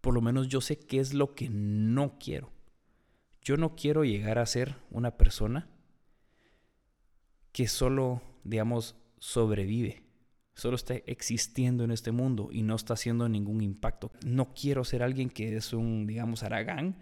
Por 0.00 0.14
lo 0.14 0.22
menos 0.22 0.48
yo 0.48 0.60
sé 0.60 0.78
qué 0.78 0.98
es 0.98 1.12
lo 1.12 1.34
que 1.34 1.50
no 1.50 2.18
quiero. 2.18 2.50
Yo 3.42 3.56
no 3.56 3.76
quiero 3.76 4.04
llegar 4.04 4.38
a 4.38 4.46
ser 4.46 4.76
una 4.90 5.16
persona 5.16 5.68
que 7.52 7.68
solo, 7.68 8.22
digamos, 8.44 8.96
sobrevive, 9.18 10.04
solo 10.60 10.76
está 10.76 10.94
existiendo 11.06 11.84
en 11.84 11.90
este 11.90 12.12
mundo 12.12 12.50
y 12.52 12.62
no 12.62 12.74
está 12.74 12.92
haciendo 12.92 13.28
ningún 13.30 13.62
impacto. 13.62 14.12
No 14.26 14.52
quiero 14.52 14.84
ser 14.84 15.02
alguien 15.02 15.30
que 15.30 15.56
es 15.56 15.72
un, 15.72 16.06
digamos, 16.06 16.42
aragán, 16.42 16.98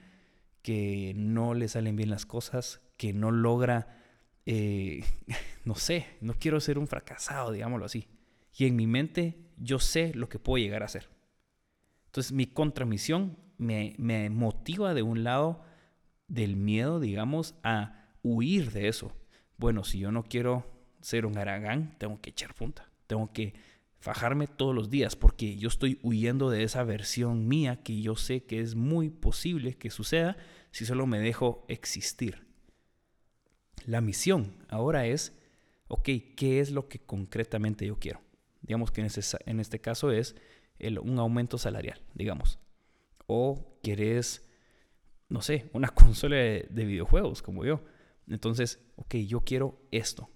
que 0.63 1.13
no 1.17 1.55
le 1.55 1.67
salen 1.67 1.97
bien 1.97 2.09
las 2.09 2.25
cosas, 2.25 2.81
que 2.97 3.13
no 3.13 3.33
logra, 3.33 4.01
eh, 4.47 5.03
no 5.65 5.75
sé, 5.75 6.07
no 6.21 6.35
quiero 6.35 6.61
ser 6.61 6.79
un 6.79 6.87
fracasado, 6.87 7.51
digámoslo 7.51 7.85
así. 7.85 8.07
Y 8.57 8.67
en 8.67 8.77
mi 8.77 8.87
mente 8.87 9.51
yo 9.57 9.81
sé 9.81 10.13
lo 10.15 10.29
que 10.29 10.39
puedo 10.39 10.63
llegar 10.63 10.85
a 10.85 10.89
ser. 10.89 11.09
Entonces 12.07 12.31
mi 12.31 12.47
contramisión 12.47 13.39
me, 13.57 13.97
me 13.99 14.31
motiva 14.31 14.95
de 14.95 15.03
un 15.03 15.25
lado 15.25 15.65
del 16.29 16.55
miedo, 16.55 17.01
digamos, 17.01 17.57
a 17.65 18.13
huir 18.23 18.71
de 18.71 18.87
eso. 18.87 19.13
Bueno, 19.57 19.83
si 19.83 19.99
yo 19.99 20.13
no 20.13 20.23
quiero 20.23 20.65
ser 21.01 21.27
un 21.27 21.37
aragán, 21.39 21.97
tengo 21.99 22.21
que 22.21 22.31
echar 22.31 22.55
punta. 22.55 22.89
Tengo 23.09 23.33
que 23.33 23.55
fajarme 23.99 24.47
todos 24.47 24.75
los 24.75 24.91
días 24.91 25.17
porque 25.17 25.57
yo 25.57 25.69
estoy 25.69 25.99
huyendo 26.03 26.51
de 26.51 26.63
esa 26.63 26.85
versión 26.85 27.49
mía 27.49 27.83
que 27.83 28.01
yo 28.01 28.15
sé 28.15 28.45
que 28.45 28.61
es 28.61 28.77
muy 28.77 29.11
posible 29.11 29.75
que 29.75 29.91
suceda 29.91 30.37
si 30.71 30.87
solo 30.87 31.07
me 31.07 31.19
dejo 31.19 31.65
existir. 31.69 32.47
La 33.87 34.01
misión 34.01 34.55
ahora 34.69 35.07
es, 35.07 35.37
ok, 35.89 36.09
¿qué 36.37 36.61
es 36.61 36.71
lo 36.71 36.89
que 36.89 37.01
concretamente 37.01 37.87
yo 37.87 37.99
quiero? 37.99 38.21
Digamos 38.61 38.91
que 38.91 39.01
en, 39.01 39.61
este 39.61 39.81
caso 39.81 40.11
es 40.11 40.37
un 41.03 41.19
aumento 41.19 41.59
salarial, 41.59 42.01
digamos. 42.15 42.59
O 43.27 43.79
querés, 43.83 44.49
no 45.29 45.41
sé, 45.41 45.71
una 45.73 45.89
consola 45.95 46.37
de, 46.37 46.69
videojuegos 46.71 47.43
como 47.43 47.65
yo. 47.65 47.83
Entonces, 48.29 48.81
ok, 48.97 49.15
yo 49.17 49.41
quiero 49.41 49.81
esto. 49.91 50.31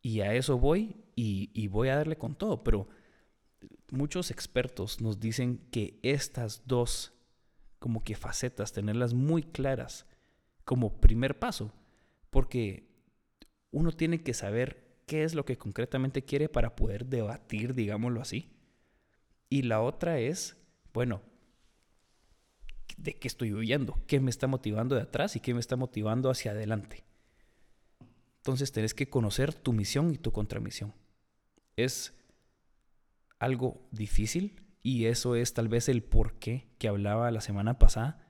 Y 0.00 0.20
a 0.20 0.34
eso 0.34 0.58
voy 0.58 1.01
y, 1.14 1.66
voy 1.68 1.88
a 1.88 1.96
darle 1.96 2.16
con 2.16 2.34
todo. 2.34 2.62
Pero 2.64 2.88
muchos 3.90 4.30
expertos 4.30 5.00
nos 5.00 5.20
dicen 5.20 5.58
que 5.70 5.98
estas 6.02 6.66
dos 6.66 7.12
como 7.78 8.04
que 8.04 8.14
facetas, 8.14 8.72
tenerlas 8.72 9.12
muy 9.12 9.42
claras 9.42 10.06
como 10.64 11.00
primer 11.00 11.38
paso, 11.38 11.72
porque 12.30 12.88
uno 13.72 13.90
tiene 13.90 14.22
que 14.22 14.34
saber 14.34 15.00
qué 15.06 15.24
es 15.24 15.34
lo 15.34 15.44
que 15.44 15.58
concretamente 15.58 16.24
quiere 16.24 16.48
para 16.48 16.76
poder 16.76 17.06
debatir, 17.06 17.74
digámoslo 17.74 18.20
así. 18.20 18.52
Y 19.50 19.62
la 19.62 19.82
otra 19.82 20.20
es, 20.20 20.56
bueno, 20.94 21.22
¿de 22.96 23.14
qué 23.18 23.28
estoy 23.28 23.52
huyendo? 23.52 23.98
¿Qué 24.06 24.20
me 24.20 24.30
está 24.30 24.46
motivando 24.46 24.94
de 24.94 25.02
atrás 25.02 25.36
y 25.36 25.40
qué 25.40 25.52
me 25.52 25.60
está 25.60 25.76
motivando 25.76 26.30
hacia 26.30 26.52
adelante? 26.52 27.04
Entonces 28.38 28.72
tenés 28.72 28.94
que 28.94 29.08
conocer 29.08 29.54
tu 29.54 29.72
misión 29.72 30.12
y 30.12 30.18
tu 30.18 30.32
contramisión. 30.32 30.92
Es 31.76 32.14
algo 33.38 33.88
difícil, 33.90 34.62
y 34.82 35.06
eso 35.06 35.36
es 35.36 35.54
tal 35.54 35.68
vez 35.68 35.88
el 35.88 36.02
porqué 36.02 36.68
que 36.78 36.88
hablaba 36.88 37.30
la 37.30 37.40
semana 37.40 37.78
pasada, 37.78 38.28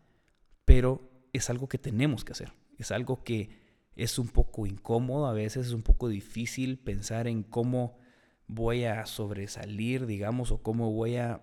pero 0.64 1.10
es 1.32 1.48
algo 1.48 1.68
que 1.68 1.78
tenemos 1.78 2.24
que 2.24 2.32
hacer. 2.32 2.52
Es 2.78 2.90
algo 2.90 3.24
que 3.24 3.62
es 3.96 4.18
un 4.18 4.28
poco 4.28 4.66
incómodo, 4.66 5.26
a 5.26 5.32
veces 5.32 5.68
es 5.68 5.72
un 5.72 5.82
poco 5.82 6.08
difícil 6.08 6.78
pensar 6.78 7.26
en 7.26 7.42
cómo 7.42 7.98
voy 8.46 8.84
a 8.84 9.06
sobresalir, 9.06 10.06
digamos, 10.06 10.50
o 10.50 10.62
cómo 10.62 10.92
voy 10.92 11.16
a, 11.16 11.42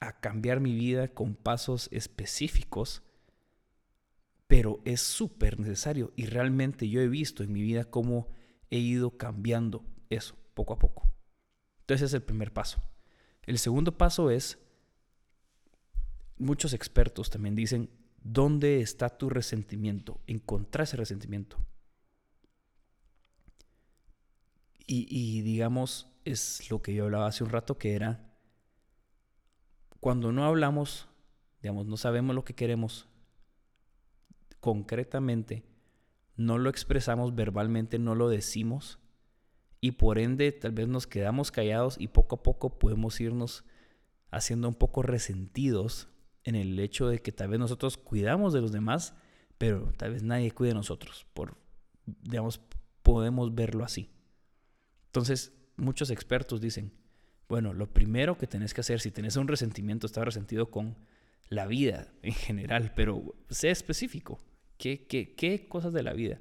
a 0.00 0.20
cambiar 0.20 0.60
mi 0.60 0.74
vida 0.74 1.08
con 1.08 1.36
pasos 1.36 1.88
específicos, 1.92 3.02
pero 4.48 4.80
es 4.84 5.00
súper 5.00 5.60
necesario 5.60 6.12
y 6.16 6.26
realmente 6.26 6.88
yo 6.88 7.00
he 7.00 7.08
visto 7.08 7.42
en 7.42 7.52
mi 7.52 7.62
vida 7.62 7.84
cómo 7.84 8.28
he 8.70 8.78
ido 8.78 9.16
cambiando 9.16 9.84
eso 10.08 10.36
poco 10.56 10.72
a 10.72 10.78
poco. 10.78 11.08
Entonces 11.80 12.06
es 12.06 12.14
el 12.14 12.22
primer 12.22 12.52
paso. 12.52 12.82
El 13.42 13.58
segundo 13.58 13.96
paso 13.96 14.30
es, 14.30 14.58
muchos 16.38 16.72
expertos 16.72 17.30
también 17.30 17.54
dicen, 17.54 17.90
¿dónde 18.24 18.80
está 18.80 19.10
tu 19.10 19.28
resentimiento? 19.28 20.18
Encontrar 20.26 20.84
ese 20.84 20.96
resentimiento. 20.96 21.58
Y, 24.88 25.42
digamos, 25.42 26.06
es 26.24 26.70
lo 26.70 26.80
que 26.80 26.94
yo 26.94 27.04
hablaba 27.04 27.26
hace 27.26 27.42
un 27.42 27.50
rato, 27.50 27.76
que 27.76 27.96
era, 27.96 28.32
cuando 29.98 30.30
no 30.30 30.44
hablamos, 30.44 31.08
digamos, 31.60 31.86
no 31.86 31.96
sabemos 31.96 32.36
lo 32.36 32.44
que 32.44 32.54
queremos 32.54 33.08
concretamente, 34.60 35.64
no 36.36 36.58
lo 36.58 36.70
expresamos 36.70 37.34
verbalmente, 37.34 37.98
no 37.98 38.14
lo 38.14 38.28
decimos, 38.28 39.00
y 39.80 39.92
por 39.92 40.18
ende 40.18 40.52
tal 40.52 40.72
vez 40.72 40.88
nos 40.88 41.06
quedamos 41.06 41.50
callados 41.50 41.96
y 41.98 42.08
poco 42.08 42.36
a 42.36 42.42
poco 42.42 42.78
podemos 42.78 43.20
irnos 43.20 43.64
haciendo 44.30 44.68
un 44.68 44.74
poco 44.74 45.02
resentidos 45.02 46.08
en 46.44 46.54
el 46.54 46.78
hecho 46.78 47.08
de 47.08 47.20
que 47.20 47.32
tal 47.32 47.48
vez 47.48 47.58
nosotros 47.58 47.96
cuidamos 47.96 48.52
de 48.52 48.60
los 48.60 48.72
demás, 48.72 49.14
pero 49.58 49.92
tal 49.96 50.12
vez 50.12 50.22
nadie 50.22 50.50
cuide 50.52 50.70
de 50.70 50.74
nosotros, 50.74 51.26
por, 51.34 51.56
digamos, 52.22 52.60
podemos 53.02 53.54
verlo 53.54 53.84
así. 53.84 54.10
Entonces, 55.06 55.52
muchos 55.76 56.10
expertos 56.10 56.60
dicen, 56.60 56.92
bueno, 57.48 57.72
lo 57.72 57.92
primero 57.92 58.36
que 58.36 58.46
tenés 58.46 58.74
que 58.74 58.80
hacer, 58.80 59.00
si 59.00 59.10
tenés 59.10 59.36
un 59.36 59.48
resentimiento, 59.48 60.06
está 60.06 60.24
resentido 60.24 60.70
con 60.70 60.96
la 61.48 61.66
vida 61.66 62.12
en 62.22 62.34
general, 62.34 62.92
pero 62.94 63.34
sé 63.48 63.70
específico, 63.70 64.38
¿qué, 64.78 65.06
qué, 65.06 65.34
qué 65.34 65.68
cosas 65.68 65.92
de 65.92 66.02
la 66.02 66.12
vida? 66.12 66.40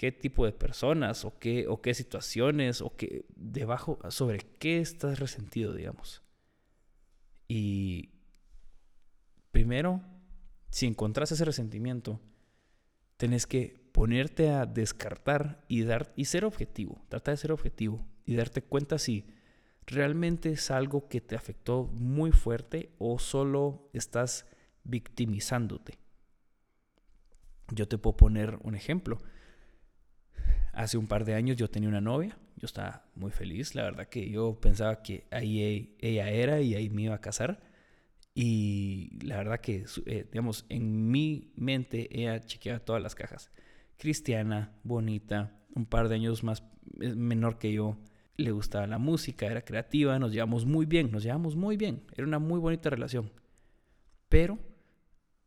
Qué 0.00 0.12
tipo 0.12 0.46
de 0.46 0.52
personas 0.52 1.26
o 1.26 1.38
qué, 1.38 1.68
o 1.68 1.82
qué 1.82 1.92
situaciones 1.92 2.80
o 2.80 2.96
qué 2.96 3.26
debajo, 3.36 3.98
sobre 4.08 4.38
qué 4.58 4.80
estás 4.80 5.18
resentido, 5.18 5.74
digamos. 5.74 6.22
Y 7.48 8.08
primero, 9.50 10.00
si 10.70 10.86
encontrás 10.86 11.32
ese 11.32 11.44
resentimiento, 11.44 12.18
tenés 13.18 13.46
que 13.46 13.90
ponerte 13.92 14.48
a 14.48 14.64
descartar 14.64 15.66
y, 15.68 15.82
dar, 15.82 16.14
y 16.16 16.24
ser 16.24 16.46
objetivo, 16.46 17.04
trata 17.10 17.32
de 17.32 17.36
ser 17.36 17.52
objetivo 17.52 18.02
y 18.24 18.36
darte 18.36 18.62
cuenta 18.62 18.98
si 18.98 19.26
realmente 19.84 20.52
es 20.52 20.70
algo 20.70 21.08
que 21.08 21.20
te 21.20 21.36
afectó 21.36 21.84
muy 21.92 22.32
fuerte 22.32 22.94
o 22.96 23.18
solo 23.18 23.90
estás 23.92 24.46
victimizándote. 24.82 25.98
Yo 27.70 27.86
te 27.86 27.98
puedo 27.98 28.16
poner 28.16 28.58
un 28.62 28.74
ejemplo 28.74 29.18
Hace 30.72 30.98
un 30.98 31.06
par 31.06 31.24
de 31.24 31.34
años 31.34 31.56
yo 31.56 31.68
tenía 31.68 31.88
una 31.88 32.00
novia, 32.00 32.36
yo 32.56 32.66
estaba 32.66 33.04
muy 33.14 33.30
feliz, 33.30 33.74
la 33.74 33.82
verdad 33.82 34.08
que 34.08 34.28
yo 34.30 34.60
pensaba 34.60 35.02
que 35.02 35.26
ahí 35.30 35.62
e, 35.62 35.96
ella 35.98 36.30
era 36.30 36.60
y 36.60 36.74
ahí 36.74 36.90
me 36.90 37.02
iba 37.02 37.14
a 37.14 37.20
casar. 37.20 37.60
Y 38.34 39.18
la 39.24 39.38
verdad 39.38 39.60
que, 39.60 39.84
eh, 40.06 40.26
digamos, 40.30 40.64
en 40.68 41.10
mi 41.10 41.52
mente 41.56 42.08
ella 42.16 42.40
chequeaba 42.40 42.78
todas 42.78 43.02
las 43.02 43.14
cajas. 43.14 43.50
Cristiana, 43.98 44.72
bonita, 44.84 45.58
un 45.74 45.86
par 45.86 46.08
de 46.08 46.14
años 46.14 46.44
más 46.44 46.62
menor 46.96 47.58
que 47.58 47.72
yo, 47.72 47.98
le 48.36 48.52
gustaba 48.52 48.86
la 48.86 48.98
música, 48.98 49.46
era 49.46 49.62
creativa, 49.62 50.18
nos 50.18 50.32
llevamos 50.32 50.64
muy 50.64 50.86
bien, 50.86 51.10
nos 51.10 51.22
llevamos 51.22 51.56
muy 51.56 51.76
bien, 51.76 52.02
era 52.16 52.26
una 52.26 52.38
muy 52.38 52.58
bonita 52.58 52.90
relación. 52.90 53.32
Pero 54.28 54.58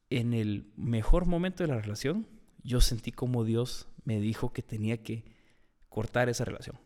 en 0.10 0.34
el 0.34 0.72
mejor 0.76 1.26
momento 1.26 1.64
de 1.64 1.70
la 1.70 1.82
relación, 1.82 2.28
yo 2.64 2.82
sentí 2.82 3.12
como 3.12 3.44
Dios 3.44 3.88
me 4.06 4.20
dijo 4.20 4.54
que 4.54 4.62
tenía 4.62 5.02
que 5.04 5.24
cortar 5.90 6.30
esa 6.30 6.46
relación. 6.46 6.78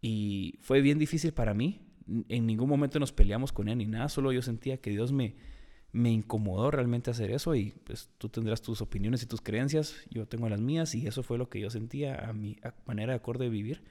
Y 0.00 0.58
fue 0.62 0.80
bien 0.80 0.98
difícil 0.98 1.32
para 1.32 1.54
mí. 1.54 1.80
En 2.28 2.46
ningún 2.46 2.68
momento 2.68 2.98
nos 2.98 3.12
peleamos 3.12 3.52
con 3.52 3.68
él 3.68 3.78
ni 3.78 3.86
nada, 3.86 4.08
solo 4.08 4.32
yo 4.32 4.42
sentía 4.42 4.80
que 4.80 4.90
Dios 4.90 5.12
me, 5.12 5.36
me 5.92 6.10
incomodó 6.10 6.70
realmente 6.70 7.10
hacer 7.10 7.30
eso 7.30 7.54
y 7.54 7.72
pues 7.84 8.10
tú 8.18 8.28
tendrás 8.28 8.62
tus 8.62 8.80
opiniones 8.80 9.22
y 9.22 9.26
tus 9.26 9.40
creencias, 9.40 9.94
yo 10.10 10.26
tengo 10.26 10.48
las 10.48 10.60
mías 10.60 10.94
y 10.94 11.06
eso 11.06 11.22
fue 11.22 11.38
lo 11.38 11.48
que 11.48 11.60
yo 11.60 11.70
sentía 11.70 12.28
a 12.28 12.32
mi 12.32 12.56
manera 12.84 13.12
de 13.12 13.16
acorde 13.16 13.44
de 13.44 13.50
vivir. 13.50 13.82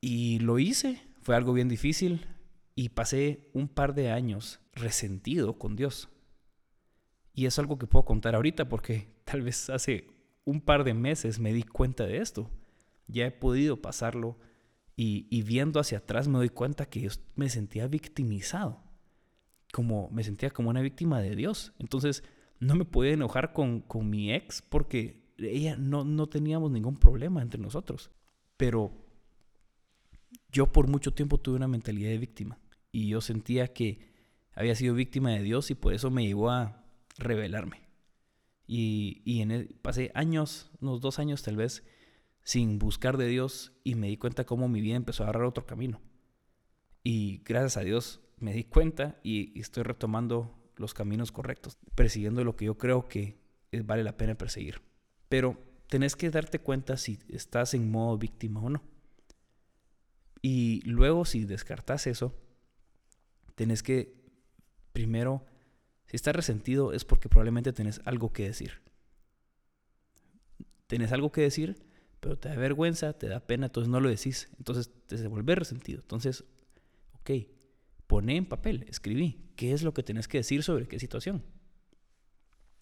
Y 0.00 0.38
lo 0.40 0.58
hice, 0.58 1.00
fue 1.20 1.36
algo 1.36 1.52
bien 1.52 1.68
difícil 1.68 2.26
y 2.74 2.90
pasé 2.90 3.50
un 3.52 3.68
par 3.68 3.94
de 3.94 4.10
años 4.10 4.60
resentido 4.72 5.58
con 5.58 5.76
Dios. 5.76 6.08
Y 7.34 7.46
es 7.46 7.58
algo 7.58 7.78
que 7.78 7.86
puedo 7.86 8.04
contar 8.04 8.34
ahorita 8.34 8.68
porque 8.68 9.11
tal 9.24 9.42
vez 9.42 9.70
hace 9.70 10.06
un 10.44 10.60
par 10.60 10.84
de 10.84 10.94
meses 10.94 11.38
me 11.38 11.52
di 11.52 11.62
cuenta 11.62 12.06
de 12.06 12.18
esto. 12.18 12.50
Ya 13.06 13.26
he 13.26 13.30
podido 13.30 13.80
pasarlo 13.80 14.38
y, 14.96 15.42
viendo 15.42 15.80
hacia 15.80 15.98
atrás 15.98 16.28
me 16.28 16.38
doy 16.38 16.48
cuenta 16.48 16.86
que 16.86 17.00
yo 17.00 17.10
me 17.34 17.48
sentía 17.48 17.86
victimizado. 17.88 18.82
Como 19.72 20.10
me 20.10 20.22
sentía 20.22 20.50
como 20.50 20.70
una 20.70 20.80
víctima 20.80 21.20
de 21.20 21.34
Dios. 21.34 21.72
Entonces 21.78 22.24
no 22.60 22.74
me 22.74 22.84
podía 22.84 23.12
enojar 23.12 23.52
con, 23.52 23.80
con 23.80 24.08
mi 24.08 24.32
ex 24.32 24.62
porque 24.62 25.22
ella 25.38 25.76
no, 25.76 26.04
no 26.04 26.28
teníamos 26.28 26.70
ningún 26.70 26.96
problema 26.96 27.42
entre 27.42 27.60
nosotros. 27.60 28.10
Pero 28.56 28.92
yo 30.50 30.70
por 30.70 30.86
mucho 30.86 31.12
tiempo 31.12 31.38
tuve 31.38 31.56
una 31.56 31.68
mentalidad 31.68 32.10
de 32.10 32.18
víctima 32.18 32.58
y 32.92 33.08
yo 33.08 33.20
sentía 33.20 33.72
que 33.72 34.12
había 34.54 34.74
sido 34.74 34.94
víctima 34.94 35.30
de 35.30 35.42
Dios 35.42 35.70
y 35.70 35.74
por 35.74 35.94
eso 35.94 36.10
me 36.10 36.26
llevó 36.26 36.50
a 36.50 36.84
rebelarme. 37.18 37.81
Y, 38.66 39.22
y 39.24 39.42
en 39.42 39.78
pasé 39.82 40.10
años, 40.14 40.70
unos 40.80 41.00
dos 41.00 41.18
años 41.18 41.42
tal 41.42 41.56
vez, 41.56 41.84
sin 42.44 42.78
buscar 42.78 43.16
de 43.16 43.26
Dios 43.26 43.72
y 43.84 43.94
me 43.94 44.08
di 44.08 44.16
cuenta 44.16 44.44
cómo 44.44 44.68
mi 44.68 44.80
vida 44.80 44.96
empezó 44.96 45.22
a 45.22 45.26
agarrar 45.26 45.44
otro 45.44 45.66
camino. 45.66 46.00
Y 47.04 47.42
gracias 47.44 47.76
a 47.76 47.80
Dios 47.80 48.20
me 48.38 48.52
di 48.52 48.64
cuenta 48.64 49.18
y, 49.22 49.58
estoy 49.58 49.84
retomando 49.84 50.58
los 50.76 50.94
caminos 50.94 51.30
correctos, 51.30 51.78
persiguiendo 51.94 52.42
lo 52.44 52.56
que 52.56 52.64
yo 52.64 52.76
creo 52.76 53.08
que 53.08 53.38
vale 53.84 54.02
la 54.02 54.16
pena 54.16 54.36
perseguir. 54.36 54.82
Pero 55.28 55.58
tenés 55.88 56.16
que 56.16 56.30
darte 56.30 56.58
cuenta 56.58 56.96
si 56.96 57.20
estás 57.28 57.74
en 57.74 57.90
modo 57.90 58.18
víctima 58.18 58.60
o 58.60 58.70
no. 58.70 58.82
Y 60.40 60.80
luego 60.84 61.24
si 61.24 61.44
descartas 61.44 62.08
eso, 62.08 62.34
tenés 63.54 63.82
que 63.82 64.20
primero, 64.92 65.44
si 66.06 66.16
estás 66.16 66.36
resentido 66.36 66.92
es 66.92 67.04
porque 67.04 67.28
probablemente 67.28 67.72
tenés 67.72 68.00
algo 68.04 68.32
que 68.32 68.44
decir. 68.44 68.80
Tenés 70.86 71.12
algo 71.12 71.32
que 71.32 71.40
decir, 71.40 71.82
pero 72.20 72.38
te 72.38 72.48
da 72.48 72.56
vergüenza, 72.56 73.12
te 73.14 73.28
da 73.28 73.40
pena, 73.40 73.66
entonces 73.66 73.90
no 73.90 74.00
lo 74.00 74.08
decís. 74.08 74.48
Entonces 74.58 74.90
te 75.06 75.16
devuelves 75.16 75.58
resentido. 75.58 76.00
Entonces, 76.00 76.44
ok, 77.14 77.30
pone 78.06 78.36
en 78.36 78.46
papel, 78.46 78.84
escribí, 78.88 79.50
qué 79.56 79.72
es 79.72 79.82
lo 79.82 79.94
que 79.94 80.02
tenés 80.02 80.28
que 80.28 80.38
decir 80.38 80.62
sobre 80.62 80.86
qué 80.86 80.98
situación. 80.98 81.42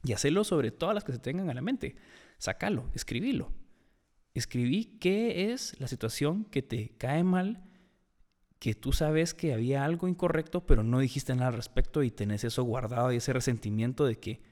Y 0.03 0.13
hacelo 0.13 0.45
sobre 0.45 0.71
todas 0.71 0.95
las 0.95 1.05
que 1.05 1.13
se 1.13 1.19
tengan 1.19 1.51
a 1.51 1.55
la 1.55 1.61
mente. 1.61 1.97
Sácalo, 2.39 2.91
escribilo. 2.95 3.53
Escribí 4.35 4.99
qué 4.99 5.53
es 5.53 5.79
la 5.81 5.89
situación 5.89 6.45
que 6.45 6.63
te 6.63 6.97
cae 6.97 7.23
mal, 7.25 7.70
que 8.61 8.75
tú 8.75 8.93
sabes 8.93 9.33
que 9.35 9.55
había 9.55 9.85
algo 9.85 10.07
incorrecto, 10.07 10.67
pero 10.67 10.85
no 10.85 11.01
dijiste 11.01 11.35
nada 11.35 11.49
al 11.49 11.55
respecto 11.55 12.03
y 12.03 12.11
tenés 12.11 12.45
eso 12.45 12.63
guardado 12.63 13.11
y 13.11 13.17
ese 13.17 13.33
resentimiento 13.33 14.05
de 14.05 14.21
que 14.21 14.43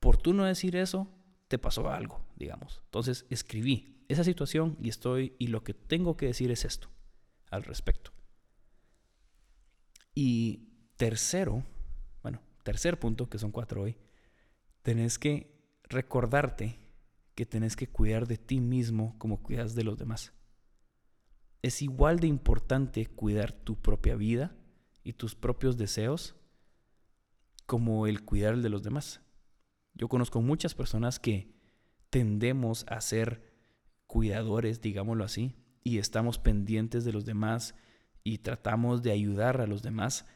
por 0.00 0.16
tú 0.16 0.34
no 0.34 0.44
decir 0.44 0.74
eso, 0.74 1.08
te 1.46 1.56
pasó 1.56 1.88
algo, 1.88 2.20
digamos. 2.34 2.82
Entonces 2.86 3.24
escribí 3.30 4.04
esa 4.08 4.24
situación 4.24 4.76
y 4.82 4.88
estoy, 4.88 5.36
y 5.38 5.46
lo 5.46 5.62
que 5.62 5.72
tengo 5.72 6.16
que 6.16 6.26
decir 6.26 6.50
es 6.50 6.64
esto 6.64 6.88
al 7.48 7.62
respecto. 7.62 8.10
Y 10.14 10.70
tercero, 10.96 11.62
bueno, 12.22 12.42
tercer 12.64 12.98
punto, 12.98 13.28
que 13.28 13.38
son 13.38 13.52
cuatro 13.52 13.82
hoy, 13.82 13.96
tenés 14.82 15.20
que 15.20 15.54
recordarte 15.84 16.76
que 17.36 17.46
tenés 17.46 17.76
que 17.76 17.86
cuidar 17.86 18.26
de 18.26 18.36
ti 18.36 18.60
mismo 18.60 19.14
como 19.18 19.42
cuidas 19.44 19.76
de 19.76 19.84
los 19.84 19.96
demás. 19.96 20.32
Es 21.62 21.80
igual 21.80 22.18
de 22.18 22.26
importante 22.26 23.06
cuidar 23.06 23.52
tu 23.52 23.80
propia 23.80 24.16
vida 24.16 24.52
y 25.04 25.12
tus 25.12 25.36
propios 25.36 25.76
deseos 25.78 26.34
como 27.66 28.08
el 28.08 28.24
cuidar 28.24 28.58
de 28.58 28.68
los 28.68 28.82
demás. 28.82 29.20
Yo 29.94 30.08
conozco 30.08 30.42
muchas 30.42 30.74
personas 30.74 31.20
que 31.20 31.54
tendemos 32.10 32.84
a 32.88 33.00
ser 33.00 33.52
cuidadores, 34.08 34.80
digámoslo 34.80 35.22
así, 35.22 35.54
y 35.84 35.98
estamos 35.98 36.38
pendientes 36.38 37.04
de 37.04 37.12
los 37.12 37.24
demás 37.24 37.76
y 38.24 38.38
tratamos 38.38 39.02
de 39.02 39.12
ayudar 39.12 39.60
a 39.60 39.68
los 39.68 39.82
demás 39.82 40.26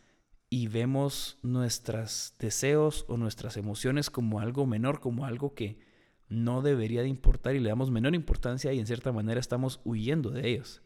y 0.49 0.69
vemos 0.69 1.41
nuestros 1.43 2.35
deseos 2.39 3.05
o 3.09 3.17
nuestras 3.17 3.57
emociones 3.57 4.11
como 4.11 4.39
algo 4.39 4.65
menor, 4.65 5.01
como 5.01 5.25
algo 5.25 5.55
que 5.55 5.81
no 6.29 6.63
debería 6.63 7.03
de 7.03 7.09
importar 7.09 7.57
y 7.57 7.61
le 7.61 7.69
damos 7.69 7.91
menor 7.91 8.15
importancia 8.15 8.73
y 8.73 8.79
en 8.79 8.87
cierta 8.87 9.11
manera 9.11 9.41
estamos 9.41 9.81
huyendo 9.85 10.31
de 10.31 10.49
ellos 10.49 10.83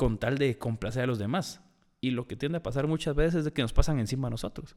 con 0.00 0.16
tal 0.16 0.38
de 0.38 0.56
complacer 0.56 1.02
a 1.02 1.06
los 1.06 1.18
demás. 1.18 1.60
Y 2.00 2.12
lo 2.12 2.26
que 2.26 2.34
tiende 2.34 2.56
a 2.56 2.62
pasar 2.62 2.86
muchas 2.86 3.14
veces 3.14 3.44
es 3.44 3.52
que 3.52 3.60
nos 3.60 3.74
pasan 3.74 3.98
encima 3.98 4.28
a 4.28 4.30
nosotros. 4.30 4.74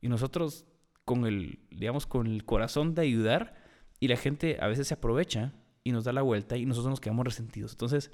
Y 0.00 0.08
nosotros 0.08 0.66
con 1.04 1.24
el, 1.24 1.60
digamos, 1.70 2.04
con 2.04 2.26
el 2.26 2.44
corazón 2.44 2.96
de 2.96 3.02
ayudar 3.02 3.54
y 4.00 4.08
la 4.08 4.16
gente 4.16 4.58
a 4.60 4.66
veces 4.66 4.88
se 4.88 4.94
aprovecha 4.94 5.52
y 5.84 5.92
nos 5.92 6.02
da 6.02 6.12
la 6.12 6.22
vuelta 6.22 6.56
y 6.56 6.66
nosotros 6.66 6.90
nos 6.90 6.98
quedamos 6.98 7.26
resentidos. 7.26 7.70
Entonces, 7.74 8.10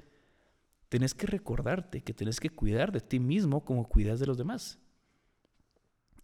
tenés 0.89 1.15
que 1.15 1.25
recordarte 1.25 2.03
que 2.03 2.13
tenés 2.13 2.39
que 2.39 2.51
cuidar 2.51 2.91
de 2.91 3.01
ti 3.01 3.19
mismo 3.19 3.65
como 3.65 3.89
cuidas 3.89 4.19
de 4.19 4.27
los 4.27 4.37
demás. 4.37 4.77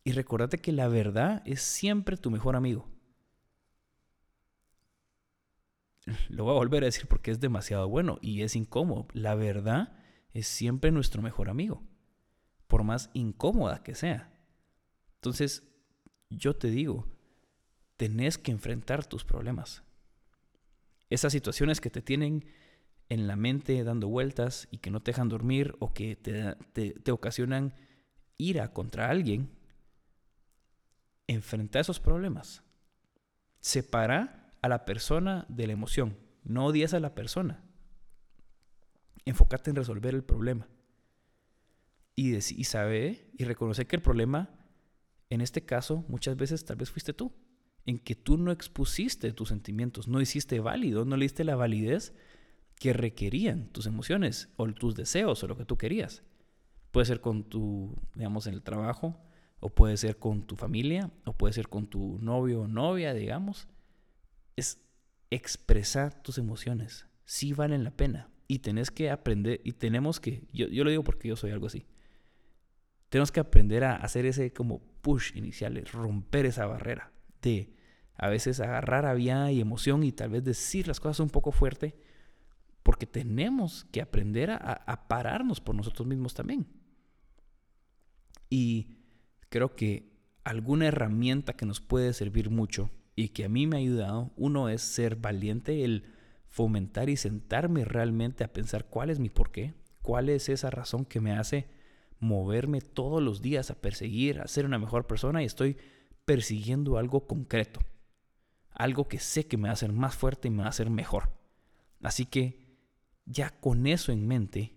Y 0.04 0.12
recordarte 0.12 0.60
que 0.60 0.74
la 0.74 0.90
verdad 0.90 1.42
es 1.44 1.64
siempre 1.64 2.18
tu 2.18 2.30
mejor 2.30 2.56
amigo. 2.56 2.88
Lo 6.30 6.44
voy 6.44 6.52
a 6.52 6.60
volver 6.60 6.84
a 6.84 6.86
decir 6.86 7.08
porque 7.08 7.32
es 7.32 7.40
demasiado 7.40 7.90
bueno 7.90 8.20
y 8.22 8.44
es 8.44 8.56
incómodo. 8.56 9.08
La 9.14 9.34
verdad 9.34 10.03
es 10.34 10.48
siempre 10.48 10.92
nuestro 10.92 11.22
mejor 11.22 11.50
amigo, 11.50 11.84
por 12.68 12.84
más 12.84 13.10
incómoda 13.14 13.84
que 13.84 13.96
sea. 13.96 14.34
Entonces, 15.16 15.64
yo 16.30 16.56
te 16.56 16.70
digo, 16.70 17.08
tenés 17.98 18.38
que 18.38 18.52
enfrentar 18.52 19.06
tus 19.06 19.24
problemas. 19.24 19.84
Esas 21.10 21.32
situaciones 21.32 21.80
que 21.80 21.90
te 21.90 22.02
tienen 22.02 22.46
en 23.10 23.28
la 23.28 23.36
mente 23.36 23.84
dando 23.84 24.08
vueltas 24.08 24.68
y 24.72 24.80
que 24.80 24.90
no 24.90 25.02
te 25.02 25.12
dejan 25.12 25.30
dormir 25.30 25.76
o 25.80 25.94
que 25.94 26.16
te, 26.16 26.56
te, 26.74 27.12
ocasionan 27.12 27.74
ira 28.38 28.74
contra 28.74 29.10
alguien, 29.10 29.52
enfrenta 31.28 31.80
esos 31.80 32.00
problemas. 32.00 32.64
Separa 33.60 34.54
a 34.62 34.70
la 34.70 34.86
persona 34.86 35.46
de 35.50 35.68
la 35.68 35.74
emoción. 35.74 36.18
No 36.44 36.66
odias 36.66 36.94
a 36.94 37.00
la 37.00 37.14
persona. 37.14 37.64
Enfócate 39.26 39.70
en 39.70 39.76
resolver 39.78 40.14
el 40.14 40.24
problema. 40.24 40.68
Y, 42.16 42.36
y 42.36 42.64
sabe 42.64 43.32
y 43.38 43.44
reconocer 43.44 43.88
que 43.88 43.96
el 43.96 44.02
problema, 44.02 44.50
en 45.30 45.42
este 45.42 45.66
caso, 45.66 46.06
muchas 46.08 46.38
veces 46.38 46.66
tal 46.66 46.78
vez 46.78 46.92
fuiste 46.92 47.14
tú. 47.14 47.34
En 47.86 48.00
que 48.00 48.16
tú 48.16 48.38
no 48.38 48.52
expusiste 48.52 49.34
tus 49.34 49.50
sentimientos, 49.50 50.08
no 50.08 50.22
hiciste 50.22 50.60
válido, 50.60 51.04
no 51.04 51.18
le 51.18 51.26
diste 51.26 51.44
la 51.44 51.56
validez 51.56 52.14
que 52.80 52.94
requerían 52.94 53.68
tus 53.70 53.86
emociones 53.86 54.50
o 54.56 54.68
tus 54.74 54.96
deseos 54.96 55.44
o 55.44 55.48
lo 55.48 55.58
que 55.58 55.66
tú 55.66 55.78
querías. 55.78 56.24
Puede 56.92 57.06
ser 57.06 57.22
con 57.22 57.44
tu, 57.44 57.96
digamos, 58.16 58.48
en 58.48 58.54
el 58.54 58.62
trabajo, 58.62 59.20
o 59.60 59.70
puede 59.70 59.96
ser 59.98 60.18
con 60.18 60.46
tu 60.46 60.58
familia, 60.58 61.10
o 61.26 61.34
puede 61.34 61.54
ser 61.54 61.70
con 61.70 61.88
tu 61.88 62.20
novio 62.20 62.64
o 62.64 62.68
novia, 62.68 63.14
digamos. 63.14 63.70
Es 64.58 64.80
expresar 65.30 66.22
tus 66.22 66.38
emociones. 66.38 67.08
Sí 67.24 67.54
valen 67.54 67.86
la 67.86 67.92
pena. 67.92 68.30
Y 68.54 68.60
tenés 68.60 68.92
que 68.92 69.10
aprender, 69.10 69.62
y 69.64 69.72
tenemos 69.72 70.20
que, 70.20 70.44
yo, 70.54 70.68
yo 70.68 70.84
lo 70.84 70.92
digo 70.92 71.04
porque 71.04 71.28
yo 71.28 71.36
soy 71.36 71.50
algo 71.50 71.66
así. 71.66 71.88
Tenemos 73.10 73.32
que 73.32 73.40
aprender 73.40 73.84
a 73.84 73.96
hacer 73.96 74.28
ese 74.28 74.54
como 74.54 74.80
push 75.02 75.36
inicial, 75.36 75.84
romper 75.92 76.46
esa 76.46 76.68
barrera 76.68 77.12
de 77.42 77.74
a 78.14 78.30
veces 78.30 78.60
agarrar 78.60 79.08
aviada 79.08 79.52
y 79.52 79.60
emoción 79.60 80.04
y 80.04 80.12
tal 80.12 80.30
vez 80.30 80.44
decir 80.44 80.88
las 80.88 81.00
cosas 81.00 81.20
un 81.20 81.32
poco 81.32 81.52
fuerte 81.52 81.96
porque 82.84 83.08
tenemos 83.08 83.86
que 83.86 84.02
aprender 84.04 84.52
a, 84.52 85.08
pararnos 85.08 85.60
por 85.60 85.74
nosotros 85.74 86.08
mismos 86.08 86.36
también. 86.36 86.68
Y 88.52 89.00
creo 89.50 89.76
que 89.76 90.14
alguna 90.44 90.90
herramienta 90.90 91.54
que 91.54 91.66
nos 91.66 91.82
puede 91.82 92.14
servir 92.14 92.52
mucho 92.52 92.92
y 93.16 93.30
que 93.30 93.46
a 93.46 93.50
mí 93.50 93.66
me 93.66 93.78
ha 93.78 93.80
ayudado, 93.80 94.32
uno 94.36 94.70
es 94.70 94.84
ser 94.84 95.16
valiente, 95.16 95.84
el 95.84 96.13
fomentar 96.54 97.10
y 97.10 97.18
sentarme 97.18 97.84
realmente 97.84 98.44
a 98.44 98.54
pensar 98.54 98.86
cuál 98.86 99.10
es 99.10 99.18
mi 99.18 99.28
porqué, 99.28 99.74
cuál 100.04 100.30
es 100.30 100.50
esa 100.50 100.70
razón 100.70 101.04
que 101.04 101.20
me 101.20 101.32
hace 101.32 101.66
moverme 102.20 102.80
todos 102.80 103.24
los 103.24 103.42
días 103.42 103.72
a 103.72 103.82
perseguir, 103.82 104.40
a 104.40 104.48
ser 104.48 104.68
una 104.68 104.78
mejor 104.78 105.08
persona 105.08 105.42
y 105.42 105.46
estoy 105.46 105.78
persiguiendo 106.26 107.00
algo 107.00 107.26
concreto, 107.26 107.80
algo 108.70 109.08
que 109.08 109.18
sé 109.18 109.48
que 109.48 109.58
me 109.58 109.64
va 109.64 109.72
a 109.72 109.74
hacer 109.74 109.94
más 109.94 110.16
fuerte 110.16 110.48
y 110.48 110.52
me 110.52 110.60
va 110.60 110.66
a 110.66 110.70
hacer 110.70 110.92
mejor. 110.92 111.32
Así 112.04 112.28
que 112.28 112.78
ya 113.26 113.50
con 113.50 113.88
eso 113.88 114.12
en 114.12 114.28
mente, 114.28 114.76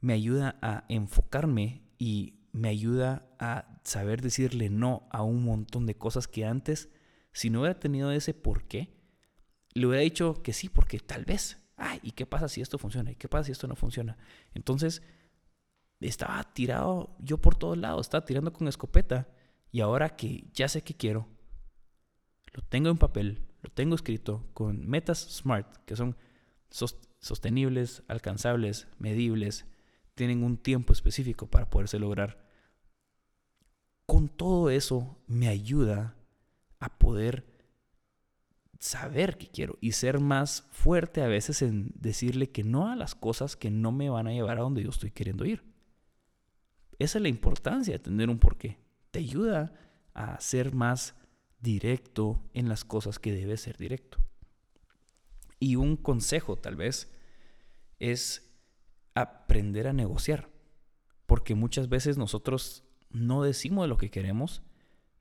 me 0.00 0.12
ayuda 0.12 0.56
a 0.62 0.84
enfocarme 0.88 1.82
y 1.98 2.46
me 2.52 2.68
ayuda 2.68 3.26
a 3.40 3.80
saber 3.82 4.22
decirle 4.22 4.70
no 4.70 5.08
a 5.10 5.24
un 5.24 5.42
montón 5.42 5.86
de 5.86 5.96
cosas 5.96 6.28
que 6.28 6.44
antes, 6.44 6.90
si 7.32 7.50
no 7.50 7.62
hubiera 7.62 7.80
tenido 7.80 8.12
ese 8.12 8.34
por 8.34 8.68
qué, 8.68 9.01
le 9.74 9.86
hubiera 9.86 10.02
dicho 10.02 10.42
que 10.42 10.52
sí, 10.52 10.68
porque 10.68 10.98
tal 10.98 11.24
vez. 11.24 11.58
Ay, 11.76 11.98
¿y 12.02 12.12
qué 12.12 12.26
pasa 12.26 12.48
si 12.48 12.60
esto 12.60 12.78
funciona? 12.78 13.10
¿Y 13.10 13.16
qué 13.16 13.28
pasa 13.28 13.44
si 13.44 13.52
esto 13.52 13.66
no 13.66 13.74
funciona? 13.74 14.16
Entonces, 14.54 15.02
estaba 16.00 16.42
tirado 16.52 17.16
yo 17.18 17.38
por 17.38 17.54
todos 17.54 17.78
lados, 17.78 18.06
estaba 18.06 18.24
tirando 18.24 18.52
con 18.52 18.68
escopeta. 18.68 19.28
Y 19.70 19.80
ahora 19.80 20.16
que 20.16 20.44
ya 20.52 20.68
sé 20.68 20.82
que 20.82 20.94
quiero, 20.94 21.26
lo 22.52 22.62
tengo 22.62 22.90
en 22.90 22.98
papel, 22.98 23.46
lo 23.62 23.70
tengo 23.70 23.94
escrito 23.94 24.46
con 24.52 24.86
metas 24.86 25.18
SMART, 25.18 25.78
que 25.86 25.96
son 25.96 26.16
sostenibles, 27.20 28.02
alcanzables, 28.08 28.86
medibles, 28.98 29.64
tienen 30.14 30.42
un 30.42 30.58
tiempo 30.58 30.92
específico 30.92 31.46
para 31.46 31.70
poderse 31.70 31.98
lograr. 31.98 32.44
Con 34.04 34.28
todo 34.28 34.68
eso 34.68 35.18
me 35.26 35.48
ayuda 35.48 36.16
a 36.80 36.98
poder 36.98 37.51
saber 38.82 39.38
que 39.38 39.46
quiero 39.46 39.78
y 39.80 39.92
ser 39.92 40.18
más 40.18 40.66
fuerte 40.72 41.22
a 41.22 41.28
veces 41.28 41.62
en 41.62 41.92
decirle 41.94 42.50
que 42.50 42.64
no 42.64 42.88
a 42.88 42.96
las 42.96 43.14
cosas 43.14 43.54
que 43.54 43.70
no 43.70 43.92
me 43.92 44.10
van 44.10 44.26
a 44.26 44.32
llevar 44.32 44.58
a 44.58 44.62
donde 44.62 44.82
yo 44.82 44.90
estoy 44.90 45.12
queriendo 45.12 45.44
ir. 45.44 45.62
Esa 46.98 47.18
es 47.18 47.22
la 47.22 47.28
importancia 47.28 47.92
de 47.92 48.00
tener 48.00 48.28
un 48.28 48.40
porqué. 48.40 48.80
Te 49.12 49.20
ayuda 49.20 49.72
a 50.14 50.40
ser 50.40 50.74
más 50.74 51.14
directo 51.60 52.42
en 52.54 52.68
las 52.68 52.84
cosas 52.84 53.20
que 53.20 53.32
debes 53.32 53.60
ser 53.60 53.76
directo. 53.76 54.18
Y 55.60 55.76
un 55.76 55.96
consejo 55.96 56.56
tal 56.56 56.74
vez 56.74 57.08
es 58.00 58.52
aprender 59.14 59.86
a 59.86 59.92
negociar. 59.92 60.50
Porque 61.26 61.54
muchas 61.54 61.88
veces 61.88 62.18
nosotros 62.18 62.82
no 63.10 63.44
decimos 63.44 63.88
lo 63.88 63.96
que 63.96 64.10
queremos 64.10 64.64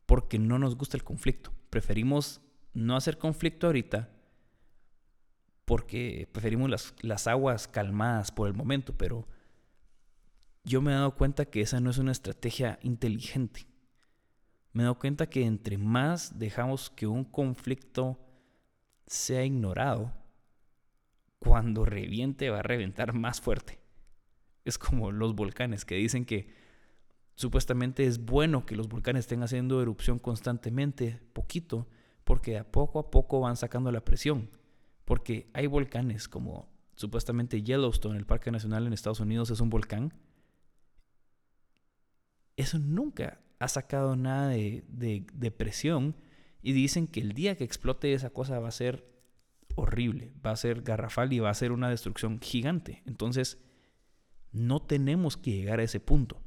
porque 0.08 0.40
no 0.40 0.58
nos 0.58 0.76
gusta 0.76 0.98
el 0.98 1.04
conflicto. 1.04 1.54
Preferimos 1.70 2.42
no 2.74 2.96
hacer 2.96 3.18
conflicto 3.18 3.68
ahorita 3.68 4.10
porque 5.66 6.28
preferimos 6.32 6.70
las, 6.70 6.94
las, 7.02 7.28
aguas 7.28 7.68
calmadas 7.68 8.32
por 8.32 8.48
el 8.48 8.54
momento, 8.54 8.94
pero 8.98 9.28
yo 10.64 10.82
me 10.82 10.92
he 10.92 10.96
dado 10.96 11.16
cuenta 11.16 11.46
que 11.46 11.62
esa 11.62 11.80
no 11.80 11.90
es 11.90 11.98
una 11.98 12.12
estrategia 12.12 12.78
inteligente. 12.82 13.68
Me 14.74 14.84
he 14.84 14.86
dado 14.86 15.00
cuenta 15.00 15.30
que 15.30 15.46
entre 15.46 15.78
más 15.78 16.38
dejamos 16.40 16.90
que 16.90 17.08
un 17.08 17.24
conflicto 17.24 18.20
sea 19.06 19.46
ignorado, 19.46 20.14
cuando 21.40 21.86
reviente 21.86 22.50
va 22.50 22.60
a 22.60 22.64
reventar 22.64 23.14
más 23.14 23.42
fuerte. 23.42 23.80
Es 24.64 24.78
como 24.78 25.12
los 25.12 25.34
volcanes 25.34 25.86
que 25.86 25.96
dicen 25.96 26.24
que 26.24 26.54
supuestamente 27.34 28.06
es 28.06 28.24
bueno 28.24 28.66
que 28.66 28.76
los 28.76 28.88
volcanes 28.88 29.22
estén 29.22 29.42
haciendo 29.42 29.82
erupción 29.82 30.20
constantemente, 30.20 31.20
poquito, 31.34 31.88
porque 32.24 32.58
a 32.58 32.72
poco 32.72 33.00
a 33.00 33.12
poco 33.12 33.40
van 33.40 33.58
sacando 33.58 33.92
la 33.92 34.04
presión. 34.04 34.50
Porque 35.06 35.50
hay 35.54 35.68
volcanes 35.68 36.28
como 36.28 36.70
supuestamente 36.96 37.64
Yellowstone, 37.64 38.18
el 38.18 38.26
Parque 38.26 38.52
Nacional 38.52 38.86
en 38.86 38.94
Estados 38.94 39.20
Unidos 39.20 39.50
es 39.50 39.60
un 39.60 39.70
volcán. 39.70 40.14
Eso 42.56 42.80
nunca 42.80 43.40
ha 43.60 43.68
sacado 43.68 44.16
nada 44.16 44.50
de, 44.50 44.84
de, 44.88 45.52
presión 45.52 46.16
y 46.62 46.74
dicen 46.74 47.08
que 47.08 47.20
el 47.20 47.34
día 47.34 47.56
que 47.56 47.64
explote 47.64 48.14
esa 48.14 48.30
cosa 48.30 48.60
va 48.60 48.68
a 48.68 48.72
ser 48.72 49.08
horrible, 49.76 50.34
va 50.46 50.52
a 50.52 50.56
ser 50.56 50.82
garrafal 50.82 51.32
y 51.34 51.40
va 51.40 51.50
a 51.50 51.56
ser 51.56 51.72
una 51.72 51.90
destrucción 51.90 52.40
gigante. 52.40 53.02
Entonces, 53.06 53.60
no 54.52 54.82
tenemos 54.82 55.38
que 55.38 55.52
llegar 55.52 55.80
a 55.80 55.84
ese 55.84 56.00
punto. 56.00 56.42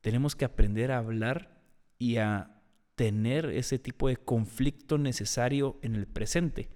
Tenemos 0.00 0.36
que 0.36 0.44
aprender 0.44 0.92
a 0.92 0.98
hablar 0.98 1.62
y 1.98 2.16
a 2.16 2.53
tener 2.94 3.46
ese 3.46 3.78
tipo 3.78 4.08
de 4.08 4.16
conflicto 4.16 4.98
necesario 4.98 5.78
en 5.82 5.94
el 5.94 6.06
presente. 6.06 6.70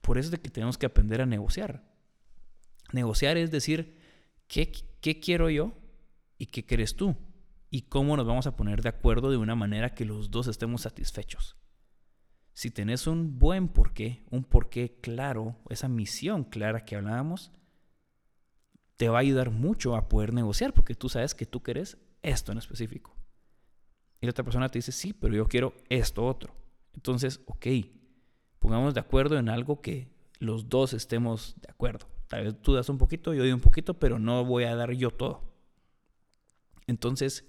Por 0.00 0.18
eso 0.18 0.32
es 0.32 0.40
que 0.40 0.50
tenemos 0.50 0.78
que 0.78 0.86
aprender 0.86 1.20
a 1.20 1.26
negociar. 1.26 1.84
Negociar 2.92 3.36
es 3.36 3.50
decir, 3.50 3.96
¿qué, 4.48 4.72
qué 5.00 5.20
quiero 5.20 5.50
yo 5.50 5.72
y 6.38 6.46
qué 6.46 6.64
quieres 6.64 6.96
tú? 6.96 7.16
Y 7.70 7.82
cómo 7.82 8.16
nos 8.16 8.26
vamos 8.26 8.46
a 8.46 8.56
poner 8.56 8.82
de 8.82 8.88
acuerdo 8.88 9.30
de 9.30 9.36
una 9.36 9.54
manera 9.54 9.94
que 9.94 10.04
los 10.04 10.30
dos 10.30 10.48
estemos 10.48 10.82
satisfechos. 10.82 11.56
Si 12.52 12.70
tenés 12.70 13.06
un 13.06 13.38
buen 13.38 13.68
porqué, 13.68 14.24
un 14.30 14.44
porqué 14.44 14.98
claro, 15.00 15.56
esa 15.70 15.88
misión 15.88 16.44
clara 16.44 16.84
que 16.84 16.96
hablábamos, 16.96 17.52
te 18.96 19.08
va 19.08 19.18
a 19.18 19.20
ayudar 19.20 19.50
mucho 19.50 19.96
a 19.96 20.08
poder 20.08 20.34
negociar 20.34 20.74
porque 20.74 20.94
tú 20.94 21.08
sabes 21.08 21.34
que 21.34 21.46
tú 21.46 21.62
querés 21.62 21.96
esto 22.22 22.52
en 22.52 22.58
específico. 22.58 23.19
Y 24.20 24.26
la 24.26 24.30
otra 24.30 24.44
persona 24.44 24.68
te 24.68 24.78
dice, 24.78 24.92
sí, 24.92 25.12
pero 25.12 25.34
yo 25.34 25.46
quiero 25.46 25.74
esto 25.88 26.26
otro. 26.26 26.54
Entonces, 26.94 27.40
ok, 27.46 27.66
pongamos 28.58 28.94
de 28.94 29.00
acuerdo 29.00 29.38
en 29.38 29.48
algo 29.48 29.80
que 29.80 30.08
los 30.38 30.68
dos 30.68 30.92
estemos 30.92 31.56
de 31.60 31.70
acuerdo. 31.70 32.06
Tal 32.28 32.44
vez 32.44 32.60
tú 32.60 32.74
das 32.74 32.88
un 32.88 32.98
poquito, 32.98 33.34
yo 33.34 33.42
doy 33.42 33.52
un 33.52 33.60
poquito, 33.60 33.98
pero 33.98 34.18
no 34.18 34.44
voy 34.44 34.64
a 34.64 34.76
dar 34.76 34.92
yo 34.92 35.10
todo. 35.10 35.42
Entonces, 36.86 37.46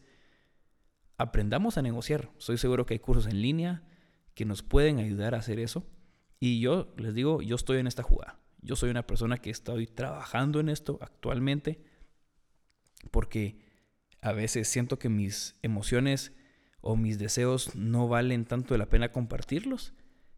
aprendamos 1.18 1.78
a 1.78 1.82
negociar. 1.82 2.32
Soy 2.38 2.58
seguro 2.58 2.86
que 2.86 2.96
hay 2.96 3.00
cursos 3.00 3.28
en 3.28 3.42
línea 3.42 3.84
que 4.34 4.46
nos 4.46 4.64
pueden 4.64 5.00
ayudar 5.00 5.36
a 5.36 5.40
hacer 5.40 5.60
eso. 5.60 5.86
Y 6.40 6.60
yo 6.60 6.94
les 6.98 7.14
digo, 7.14 7.42
yo 7.42 7.56
estoy 7.56 7.78
en 7.78 7.88
esta 7.88 8.04
jugada. 8.04 8.40
Yo 8.62 8.76
soy 8.76 8.90
una 8.90 9.06
persona 9.06 9.38
que 9.38 9.50
estoy 9.50 9.88
trabajando 9.88 10.60
en 10.60 10.70
esto 10.70 11.00
actualmente 11.02 11.84
porque 13.10 13.60
a 14.22 14.34
veces 14.34 14.68
siento 14.68 15.00
que 15.00 15.10
mis 15.10 15.56
emociones 15.64 16.34
o 16.82 16.96
mis 16.96 17.20
deseos 17.20 17.76
no 17.76 18.08
valen 18.08 18.46
tanto 18.46 18.74
de 18.74 18.80
la 18.80 18.90
pena 18.90 19.12
compartirlos. 19.12 19.94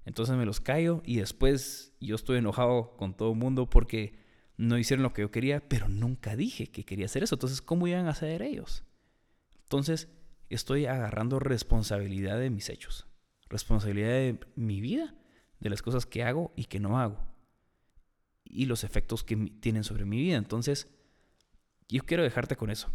Entonces 0.06 0.36
me 0.36 0.46
los 0.46 0.60
callo 0.60 1.02
y 1.06 1.18
después 1.18 1.94
yo 2.00 2.16
estoy 2.16 2.38
enojado 2.38 2.96
con 2.98 3.16
todo 3.16 3.32
el 3.32 3.38
mundo 3.38 3.70
porque 3.70 4.20
no 4.58 4.78
hicieron 4.78 5.04
lo 5.04 5.14
que 5.14 5.22
yo 5.22 5.32
quería, 5.32 5.68
pero 5.68 5.88
nunca 5.88 6.36
dije 6.36 6.68
que 6.68 6.84
quería 6.86 7.06
hacer 7.06 7.24
eso. 7.24 7.36
Entonces, 7.36 7.62
¿cómo 7.62 7.88
iban 7.88 8.08
a 8.08 8.12
hacer 8.12 8.42
ellos? 8.42 8.84
Entonces, 9.64 10.10
estoy 10.50 10.86
agarrando 10.86 11.40
responsabilidad 11.40 12.38
de 12.38 12.50
mis 12.50 12.70
hechos, 12.70 13.08
responsabilidad 13.50 14.10
de 14.10 14.40
mi 14.56 14.82
vida, 14.82 15.16
de 15.60 15.70
las 15.70 15.82
cosas 15.82 16.06
que 16.06 16.24
hago 16.24 16.54
y 16.56 16.66
que 16.66 16.80
no 16.80 17.00
hago, 17.00 17.18
y 18.44 18.66
los 18.66 18.84
efectos 18.84 19.24
que 19.24 19.36
tienen 19.36 19.84
sobre 19.84 20.06
mi 20.06 20.18
vida. 20.18 20.38
Entonces, 20.38 20.94
yo 21.88 22.04
quiero 22.06 22.24
dejarte 22.24 22.56
con 22.56 22.70
eso. 22.70 22.94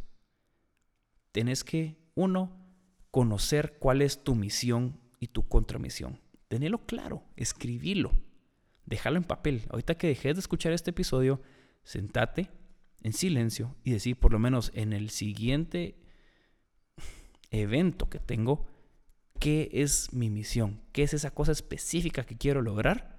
Tenés 1.33 1.65
que, 1.65 1.99
uno, 2.15 2.68
conocer 3.11 3.79
cuál 3.79 4.03
es 4.03 4.23
tu 4.23 4.35
misión 4.35 5.01
y 5.21 5.29
tu 5.29 5.49
contramisión. 5.49 6.21
Tenelo 6.49 6.87
claro, 6.87 7.23
escribilo, 7.37 8.13
déjalo 8.87 9.17
en 9.17 9.25
papel. 9.25 9.63
Ahorita 9.71 9.97
que 9.97 10.09
dejes 10.09 10.35
de 10.35 10.41
escuchar 10.41 10.73
este 10.73 10.91
episodio, 10.91 11.43
sentate 11.83 12.51
en 13.03 13.13
silencio 13.13 13.77
y 13.85 13.93
decir 13.93 14.19
por 14.19 14.33
lo 14.33 14.39
menos 14.39 14.71
en 14.75 14.93
el 14.93 15.11
siguiente 15.11 15.97
evento 17.51 18.09
que 18.09 18.19
tengo, 18.19 18.67
qué 19.39 19.71
es 19.73 20.13
mi 20.13 20.31
misión, 20.31 20.81
qué 20.93 21.03
es 21.03 21.15
esa 21.15 21.31
cosa 21.31 21.53
específica 21.53 22.25
que 22.25 22.37
quiero 22.37 22.63
lograr, 22.63 23.19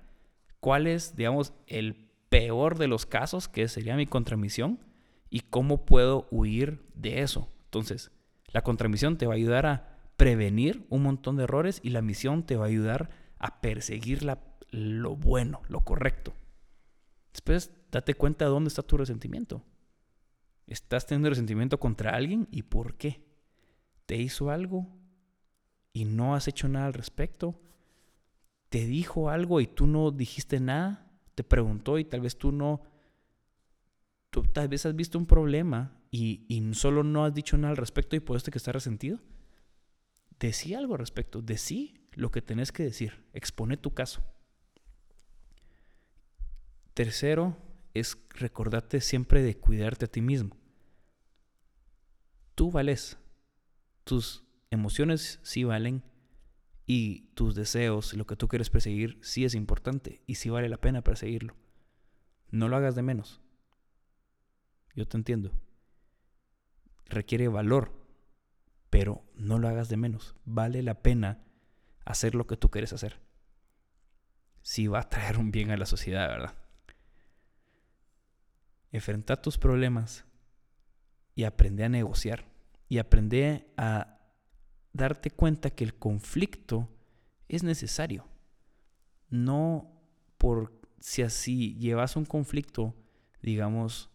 cuál 0.59 0.87
es, 0.87 1.15
digamos, 1.15 1.53
el 1.67 2.09
peor 2.29 2.77
de 2.77 2.87
los 2.87 3.05
casos, 3.05 3.47
que 3.47 3.67
sería 3.67 3.95
mi 3.95 4.05
contramisión, 4.05 4.79
y 5.29 5.41
cómo 5.41 5.85
puedo 5.85 6.27
huir 6.31 6.83
de 6.95 7.21
eso. 7.21 7.49
Entonces, 7.65 8.11
la 8.51 8.61
contramisión 8.61 9.17
te 9.17 9.25
va 9.25 9.33
a 9.33 9.37
ayudar 9.37 9.65
a 9.65 9.99
prevenir 10.17 10.85
un 10.89 11.03
montón 11.03 11.37
de 11.37 11.43
errores 11.43 11.79
y 11.83 11.89
la 11.89 12.01
misión 12.01 12.43
te 12.43 12.55
va 12.55 12.65
a 12.65 12.69
ayudar 12.69 13.09
a 13.37 13.61
perseguir 13.61 14.27
lo 14.71 15.15
bueno, 15.15 15.61
lo 15.69 15.81
correcto. 15.81 16.33
Después, 17.31 17.71
date 17.91 18.15
cuenta 18.15 18.45
de 18.45 18.51
dónde 18.51 18.67
está 18.67 18.81
tu 18.81 18.97
resentimiento. 18.97 19.63
¿Estás 20.67 21.05
teniendo 21.05 21.29
resentimiento 21.29 21.79
contra 21.79 22.15
alguien 22.15 22.47
y 22.51 22.63
por 22.63 22.95
qué? 22.95 23.23
¿Te 24.05 24.17
hizo 24.17 24.49
algo 24.51 24.87
y 25.93 26.05
no 26.05 26.35
has 26.35 26.47
hecho 26.47 26.67
nada 26.67 26.87
al 26.87 26.93
respecto? 26.93 27.59
¿Te 28.69 28.85
dijo 28.85 29.29
algo 29.29 29.61
y 29.61 29.67
tú 29.67 29.87
no 29.87 30.11
dijiste 30.11 30.59
nada? 30.59 31.11
¿Te 31.33 31.43
preguntó 31.43 31.97
y 31.97 32.05
tal 32.05 32.21
vez 32.21 32.37
tú 32.37 32.51
no... 32.51 32.81
Tú 34.29 34.43
tal 34.43 34.67
vez 34.67 34.85
has 34.85 34.95
visto 34.95 35.17
un 35.17 35.25
problema 35.25 35.99
y, 36.11 36.45
solo 36.73 37.03
no 37.03 37.25
has 37.25 37.33
dicho 37.33 37.57
nada 37.57 37.71
al 37.71 37.77
respecto 37.77 38.15
y 38.15 38.19
por 38.19 38.41
que 38.41 38.57
estás 38.57 38.73
resentido, 38.73 39.19
decí 40.39 40.73
algo 40.73 40.93
al 40.93 40.99
respecto, 40.99 41.41
decí 41.41 42.07
lo 42.13 42.31
que 42.31 42.41
tenés 42.41 42.71
que 42.71 42.83
decir, 42.83 43.25
expone 43.33 43.77
tu 43.77 43.93
caso. 43.93 44.21
Tercero 46.93 47.57
es 47.93 48.17
recordarte 48.29 49.01
siempre 49.01 49.41
de 49.41 49.57
cuidarte 49.57 50.05
a 50.05 50.11
ti 50.11 50.21
mismo. 50.21 50.55
Tú 52.55 52.71
vales, 52.71 53.17
tus 54.03 54.43
emociones 54.69 55.39
sí 55.43 55.63
valen 55.63 56.03
y 56.85 57.29
tus 57.35 57.55
deseos, 57.55 58.13
lo 58.13 58.25
que 58.25 58.35
tú 58.35 58.47
quieres 58.47 58.69
perseguir, 58.69 59.19
sí 59.21 59.45
es 59.45 59.55
importante 59.55 60.21
y 60.27 60.35
sí 60.35 60.49
vale 60.49 60.69
la 60.69 60.81
pena 60.81 61.03
perseguirlo. 61.03 61.55
No 62.51 62.67
lo 62.67 62.75
hagas 62.75 62.95
de 62.95 63.03
menos. 63.03 63.41
Yo 64.99 65.07
te 65.07 65.15
entiendo 65.15 65.53
requiere 67.09 67.47
valor, 67.47 67.93
pero 68.89 69.23
no 69.33 69.59
lo 69.59 69.69
hagas 69.69 69.87
de 69.87 69.95
menos. 69.95 70.35
Vale 70.43 70.83
la 70.83 71.01
pena 71.01 71.39
hacer 72.03 72.35
lo 72.35 72.47
que 72.47 72.57
tú 72.57 72.69
quieres 72.69 72.91
hacer. 72.91 73.21
Si 74.61 74.87
va 74.87 74.99
a 74.99 75.09
traer 75.09 75.37
un 75.37 75.51
bien 75.51 75.71
a 75.71 75.77
la 75.77 75.85
sociedad, 75.85 76.27
¿verdad? 76.27 76.53
Enfrentar 78.91 79.41
tus 79.41 79.57
problemas 79.57 80.25
y 81.33 81.45
aprende 81.45 81.85
a 81.85 81.89
negociar. 81.89 82.45
Y 82.89 82.97
aprende 82.97 83.71
a 83.77 84.19
darte 84.91 85.31
cuenta 85.31 85.69
que 85.69 85.85
el 85.85 85.95
conflicto 85.95 86.89
es 87.47 87.63
necesario. 87.63 88.27
No 89.29 90.03
por 90.37 90.77
si 90.99 91.21
así 91.21 91.77
llevas 91.77 92.17
un 92.17 92.25
conflicto, 92.25 92.93
digamos, 93.41 94.08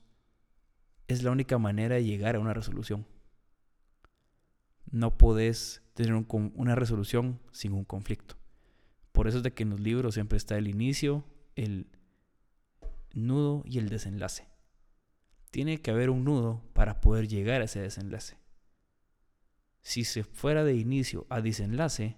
es 1.08 1.22
la 1.22 1.30
única 1.30 1.58
manera 1.58 1.96
de 1.96 2.04
llegar 2.04 2.36
a 2.36 2.40
una 2.40 2.54
resolución. 2.54 3.06
No 4.90 5.16
podés 5.16 5.82
tener 5.94 6.14
una 6.30 6.74
resolución 6.74 7.40
sin 7.52 7.72
un 7.72 7.84
conflicto. 7.84 8.36
Por 9.12 9.28
eso 9.28 9.38
es 9.38 9.42
de 9.42 9.52
que 9.52 9.62
en 9.62 9.70
los 9.70 9.80
libros 9.80 10.14
siempre 10.14 10.36
está 10.36 10.56
el 10.56 10.68
inicio, 10.68 11.24
el 11.56 11.86
nudo 13.12 13.62
y 13.64 13.78
el 13.78 13.88
desenlace. 13.88 14.48
Tiene 15.50 15.80
que 15.80 15.90
haber 15.90 16.10
un 16.10 16.24
nudo 16.24 16.62
para 16.72 17.00
poder 17.00 17.28
llegar 17.28 17.60
a 17.60 17.64
ese 17.64 17.80
desenlace. 17.80 18.38
Si 19.82 20.04
se 20.04 20.24
fuera 20.24 20.64
de 20.64 20.74
inicio 20.74 21.26
a 21.28 21.40
desenlace, 21.40 22.16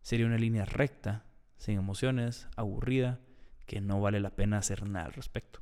sería 0.00 0.26
una 0.26 0.38
línea 0.38 0.64
recta, 0.64 1.26
sin 1.58 1.76
emociones, 1.76 2.48
aburrida, 2.56 3.20
que 3.66 3.80
no 3.80 4.00
vale 4.00 4.20
la 4.20 4.34
pena 4.34 4.58
hacer 4.58 4.88
nada 4.88 5.06
al 5.06 5.12
respecto. 5.12 5.60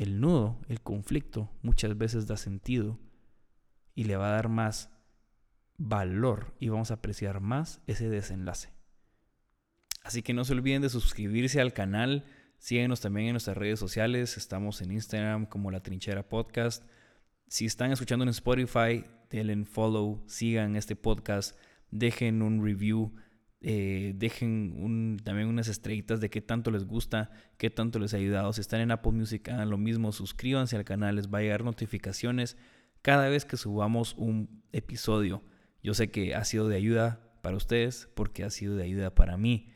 El 0.00 0.18
nudo, 0.18 0.58
el 0.68 0.80
conflicto, 0.80 1.50
muchas 1.60 1.98
veces 1.98 2.26
da 2.26 2.38
sentido 2.38 2.98
y 3.94 4.04
le 4.04 4.16
va 4.16 4.28
a 4.28 4.32
dar 4.32 4.48
más 4.48 4.88
valor 5.76 6.54
y 6.58 6.70
vamos 6.70 6.90
a 6.90 6.94
apreciar 6.94 7.42
más 7.42 7.82
ese 7.86 8.08
desenlace. 8.08 8.72
Así 10.02 10.22
que 10.22 10.32
no 10.32 10.46
se 10.46 10.54
olviden 10.54 10.80
de 10.80 10.88
suscribirse 10.88 11.60
al 11.60 11.74
canal, 11.74 12.24
síguenos 12.56 13.02
también 13.02 13.26
en 13.26 13.32
nuestras 13.34 13.58
redes 13.58 13.78
sociales, 13.78 14.38
estamos 14.38 14.80
en 14.80 14.92
Instagram 14.92 15.44
como 15.44 15.70
La 15.70 15.82
Trinchera 15.82 16.26
Podcast. 16.26 16.82
Si 17.46 17.66
están 17.66 17.92
escuchando 17.92 18.22
en 18.22 18.30
Spotify, 18.30 19.04
denle 19.28 19.66
follow, 19.66 20.24
sigan 20.26 20.76
este 20.76 20.96
podcast, 20.96 21.58
dejen 21.90 22.40
un 22.40 22.64
review, 22.64 23.14
eh, 23.62 24.14
dejen 24.16 25.18
también 25.22 25.48
unas 25.48 25.68
estrellitas 25.68 26.20
de 26.20 26.30
qué 26.30 26.40
tanto 26.40 26.70
les 26.70 26.84
gusta, 26.84 27.30
qué 27.58 27.68
tanto 27.68 27.98
les 27.98 28.14
ha 28.14 28.16
ayudado. 28.16 28.52
Si 28.52 28.60
están 28.60 28.80
en 28.80 28.90
Apple 28.90 29.12
Music, 29.12 29.48
hagan 29.48 29.68
lo 29.68 29.76
mismo, 29.76 30.12
suscríbanse 30.12 30.76
al 30.76 30.84
canal, 30.84 31.16
les 31.16 31.28
va 31.28 31.38
a 31.38 31.42
llegar 31.42 31.64
notificaciones 31.64 32.56
cada 33.02 33.28
vez 33.28 33.44
que 33.44 33.56
subamos 33.56 34.14
un 34.16 34.62
episodio. 34.72 35.42
Yo 35.82 35.94
sé 35.94 36.10
que 36.10 36.34
ha 36.34 36.44
sido 36.44 36.68
de 36.68 36.76
ayuda 36.76 37.20
para 37.42 37.56
ustedes 37.56 38.08
porque 38.14 38.44
ha 38.44 38.50
sido 38.50 38.76
de 38.76 38.84
ayuda 38.84 39.14
para 39.14 39.36
mí. 39.36 39.68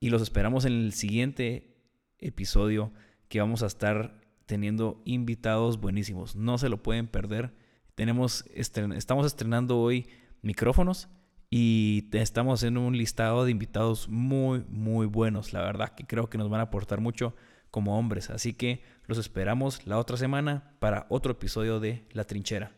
Y 0.00 0.10
los 0.10 0.22
esperamos 0.22 0.64
en 0.64 0.72
el 0.72 0.92
siguiente 0.92 1.76
episodio 2.18 2.92
que 3.28 3.40
vamos 3.40 3.62
a 3.62 3.66
estar 3.66 4.20
teniendo 4.46 5.02
invitados 5.04 5.80
buenísimos. 5.80 6.34
No 6.34 6.58
se 6.58 6.68
lo 6.68 6.82
pueden 6.82 7.06
perder. 7.06 7.54
Tenemos, 7.94 8.44
estamos 8.54 9.26
estrenando 9.26 9.78
hoy 9.78 10.08
micrófonos 10.42 11.08
y 11.50 12.08
estamos 12.12 12.60
haciendo 12.60 12.80
un 12.80 12.96
listado 12.96 13.44
de 13.44 13.50
invitados 13.50 14.08
muy, 14.08 14.64
muy 14.68 15.06
buenos. 15.06 15.52
La 15.52 15.62
verdad 15.62 15.94
que 15.94 16.06
creo 16.06 16.28
que 16.28 16.38
nos 16.38 16.50
van 16.50 16.60
a 16.60 16.64
aportar 16.64 17.00
mucho 17.00 17.34
como 17.70 17.98
hombres. 17.98 18.30
Así 18.30 18.54
que 18.54 18.82
los 19.06 19.18
esperamos 19.18 19.86
la 19.86 19.98
otra 19.98 20.16
semana 20.16 20.74
para 20.78 21.06
otro 21.08 21.32
episodio 21.32 21.80
de 21.80 22.06
La 22.12 22.24
Trinchera. 22.24 22.77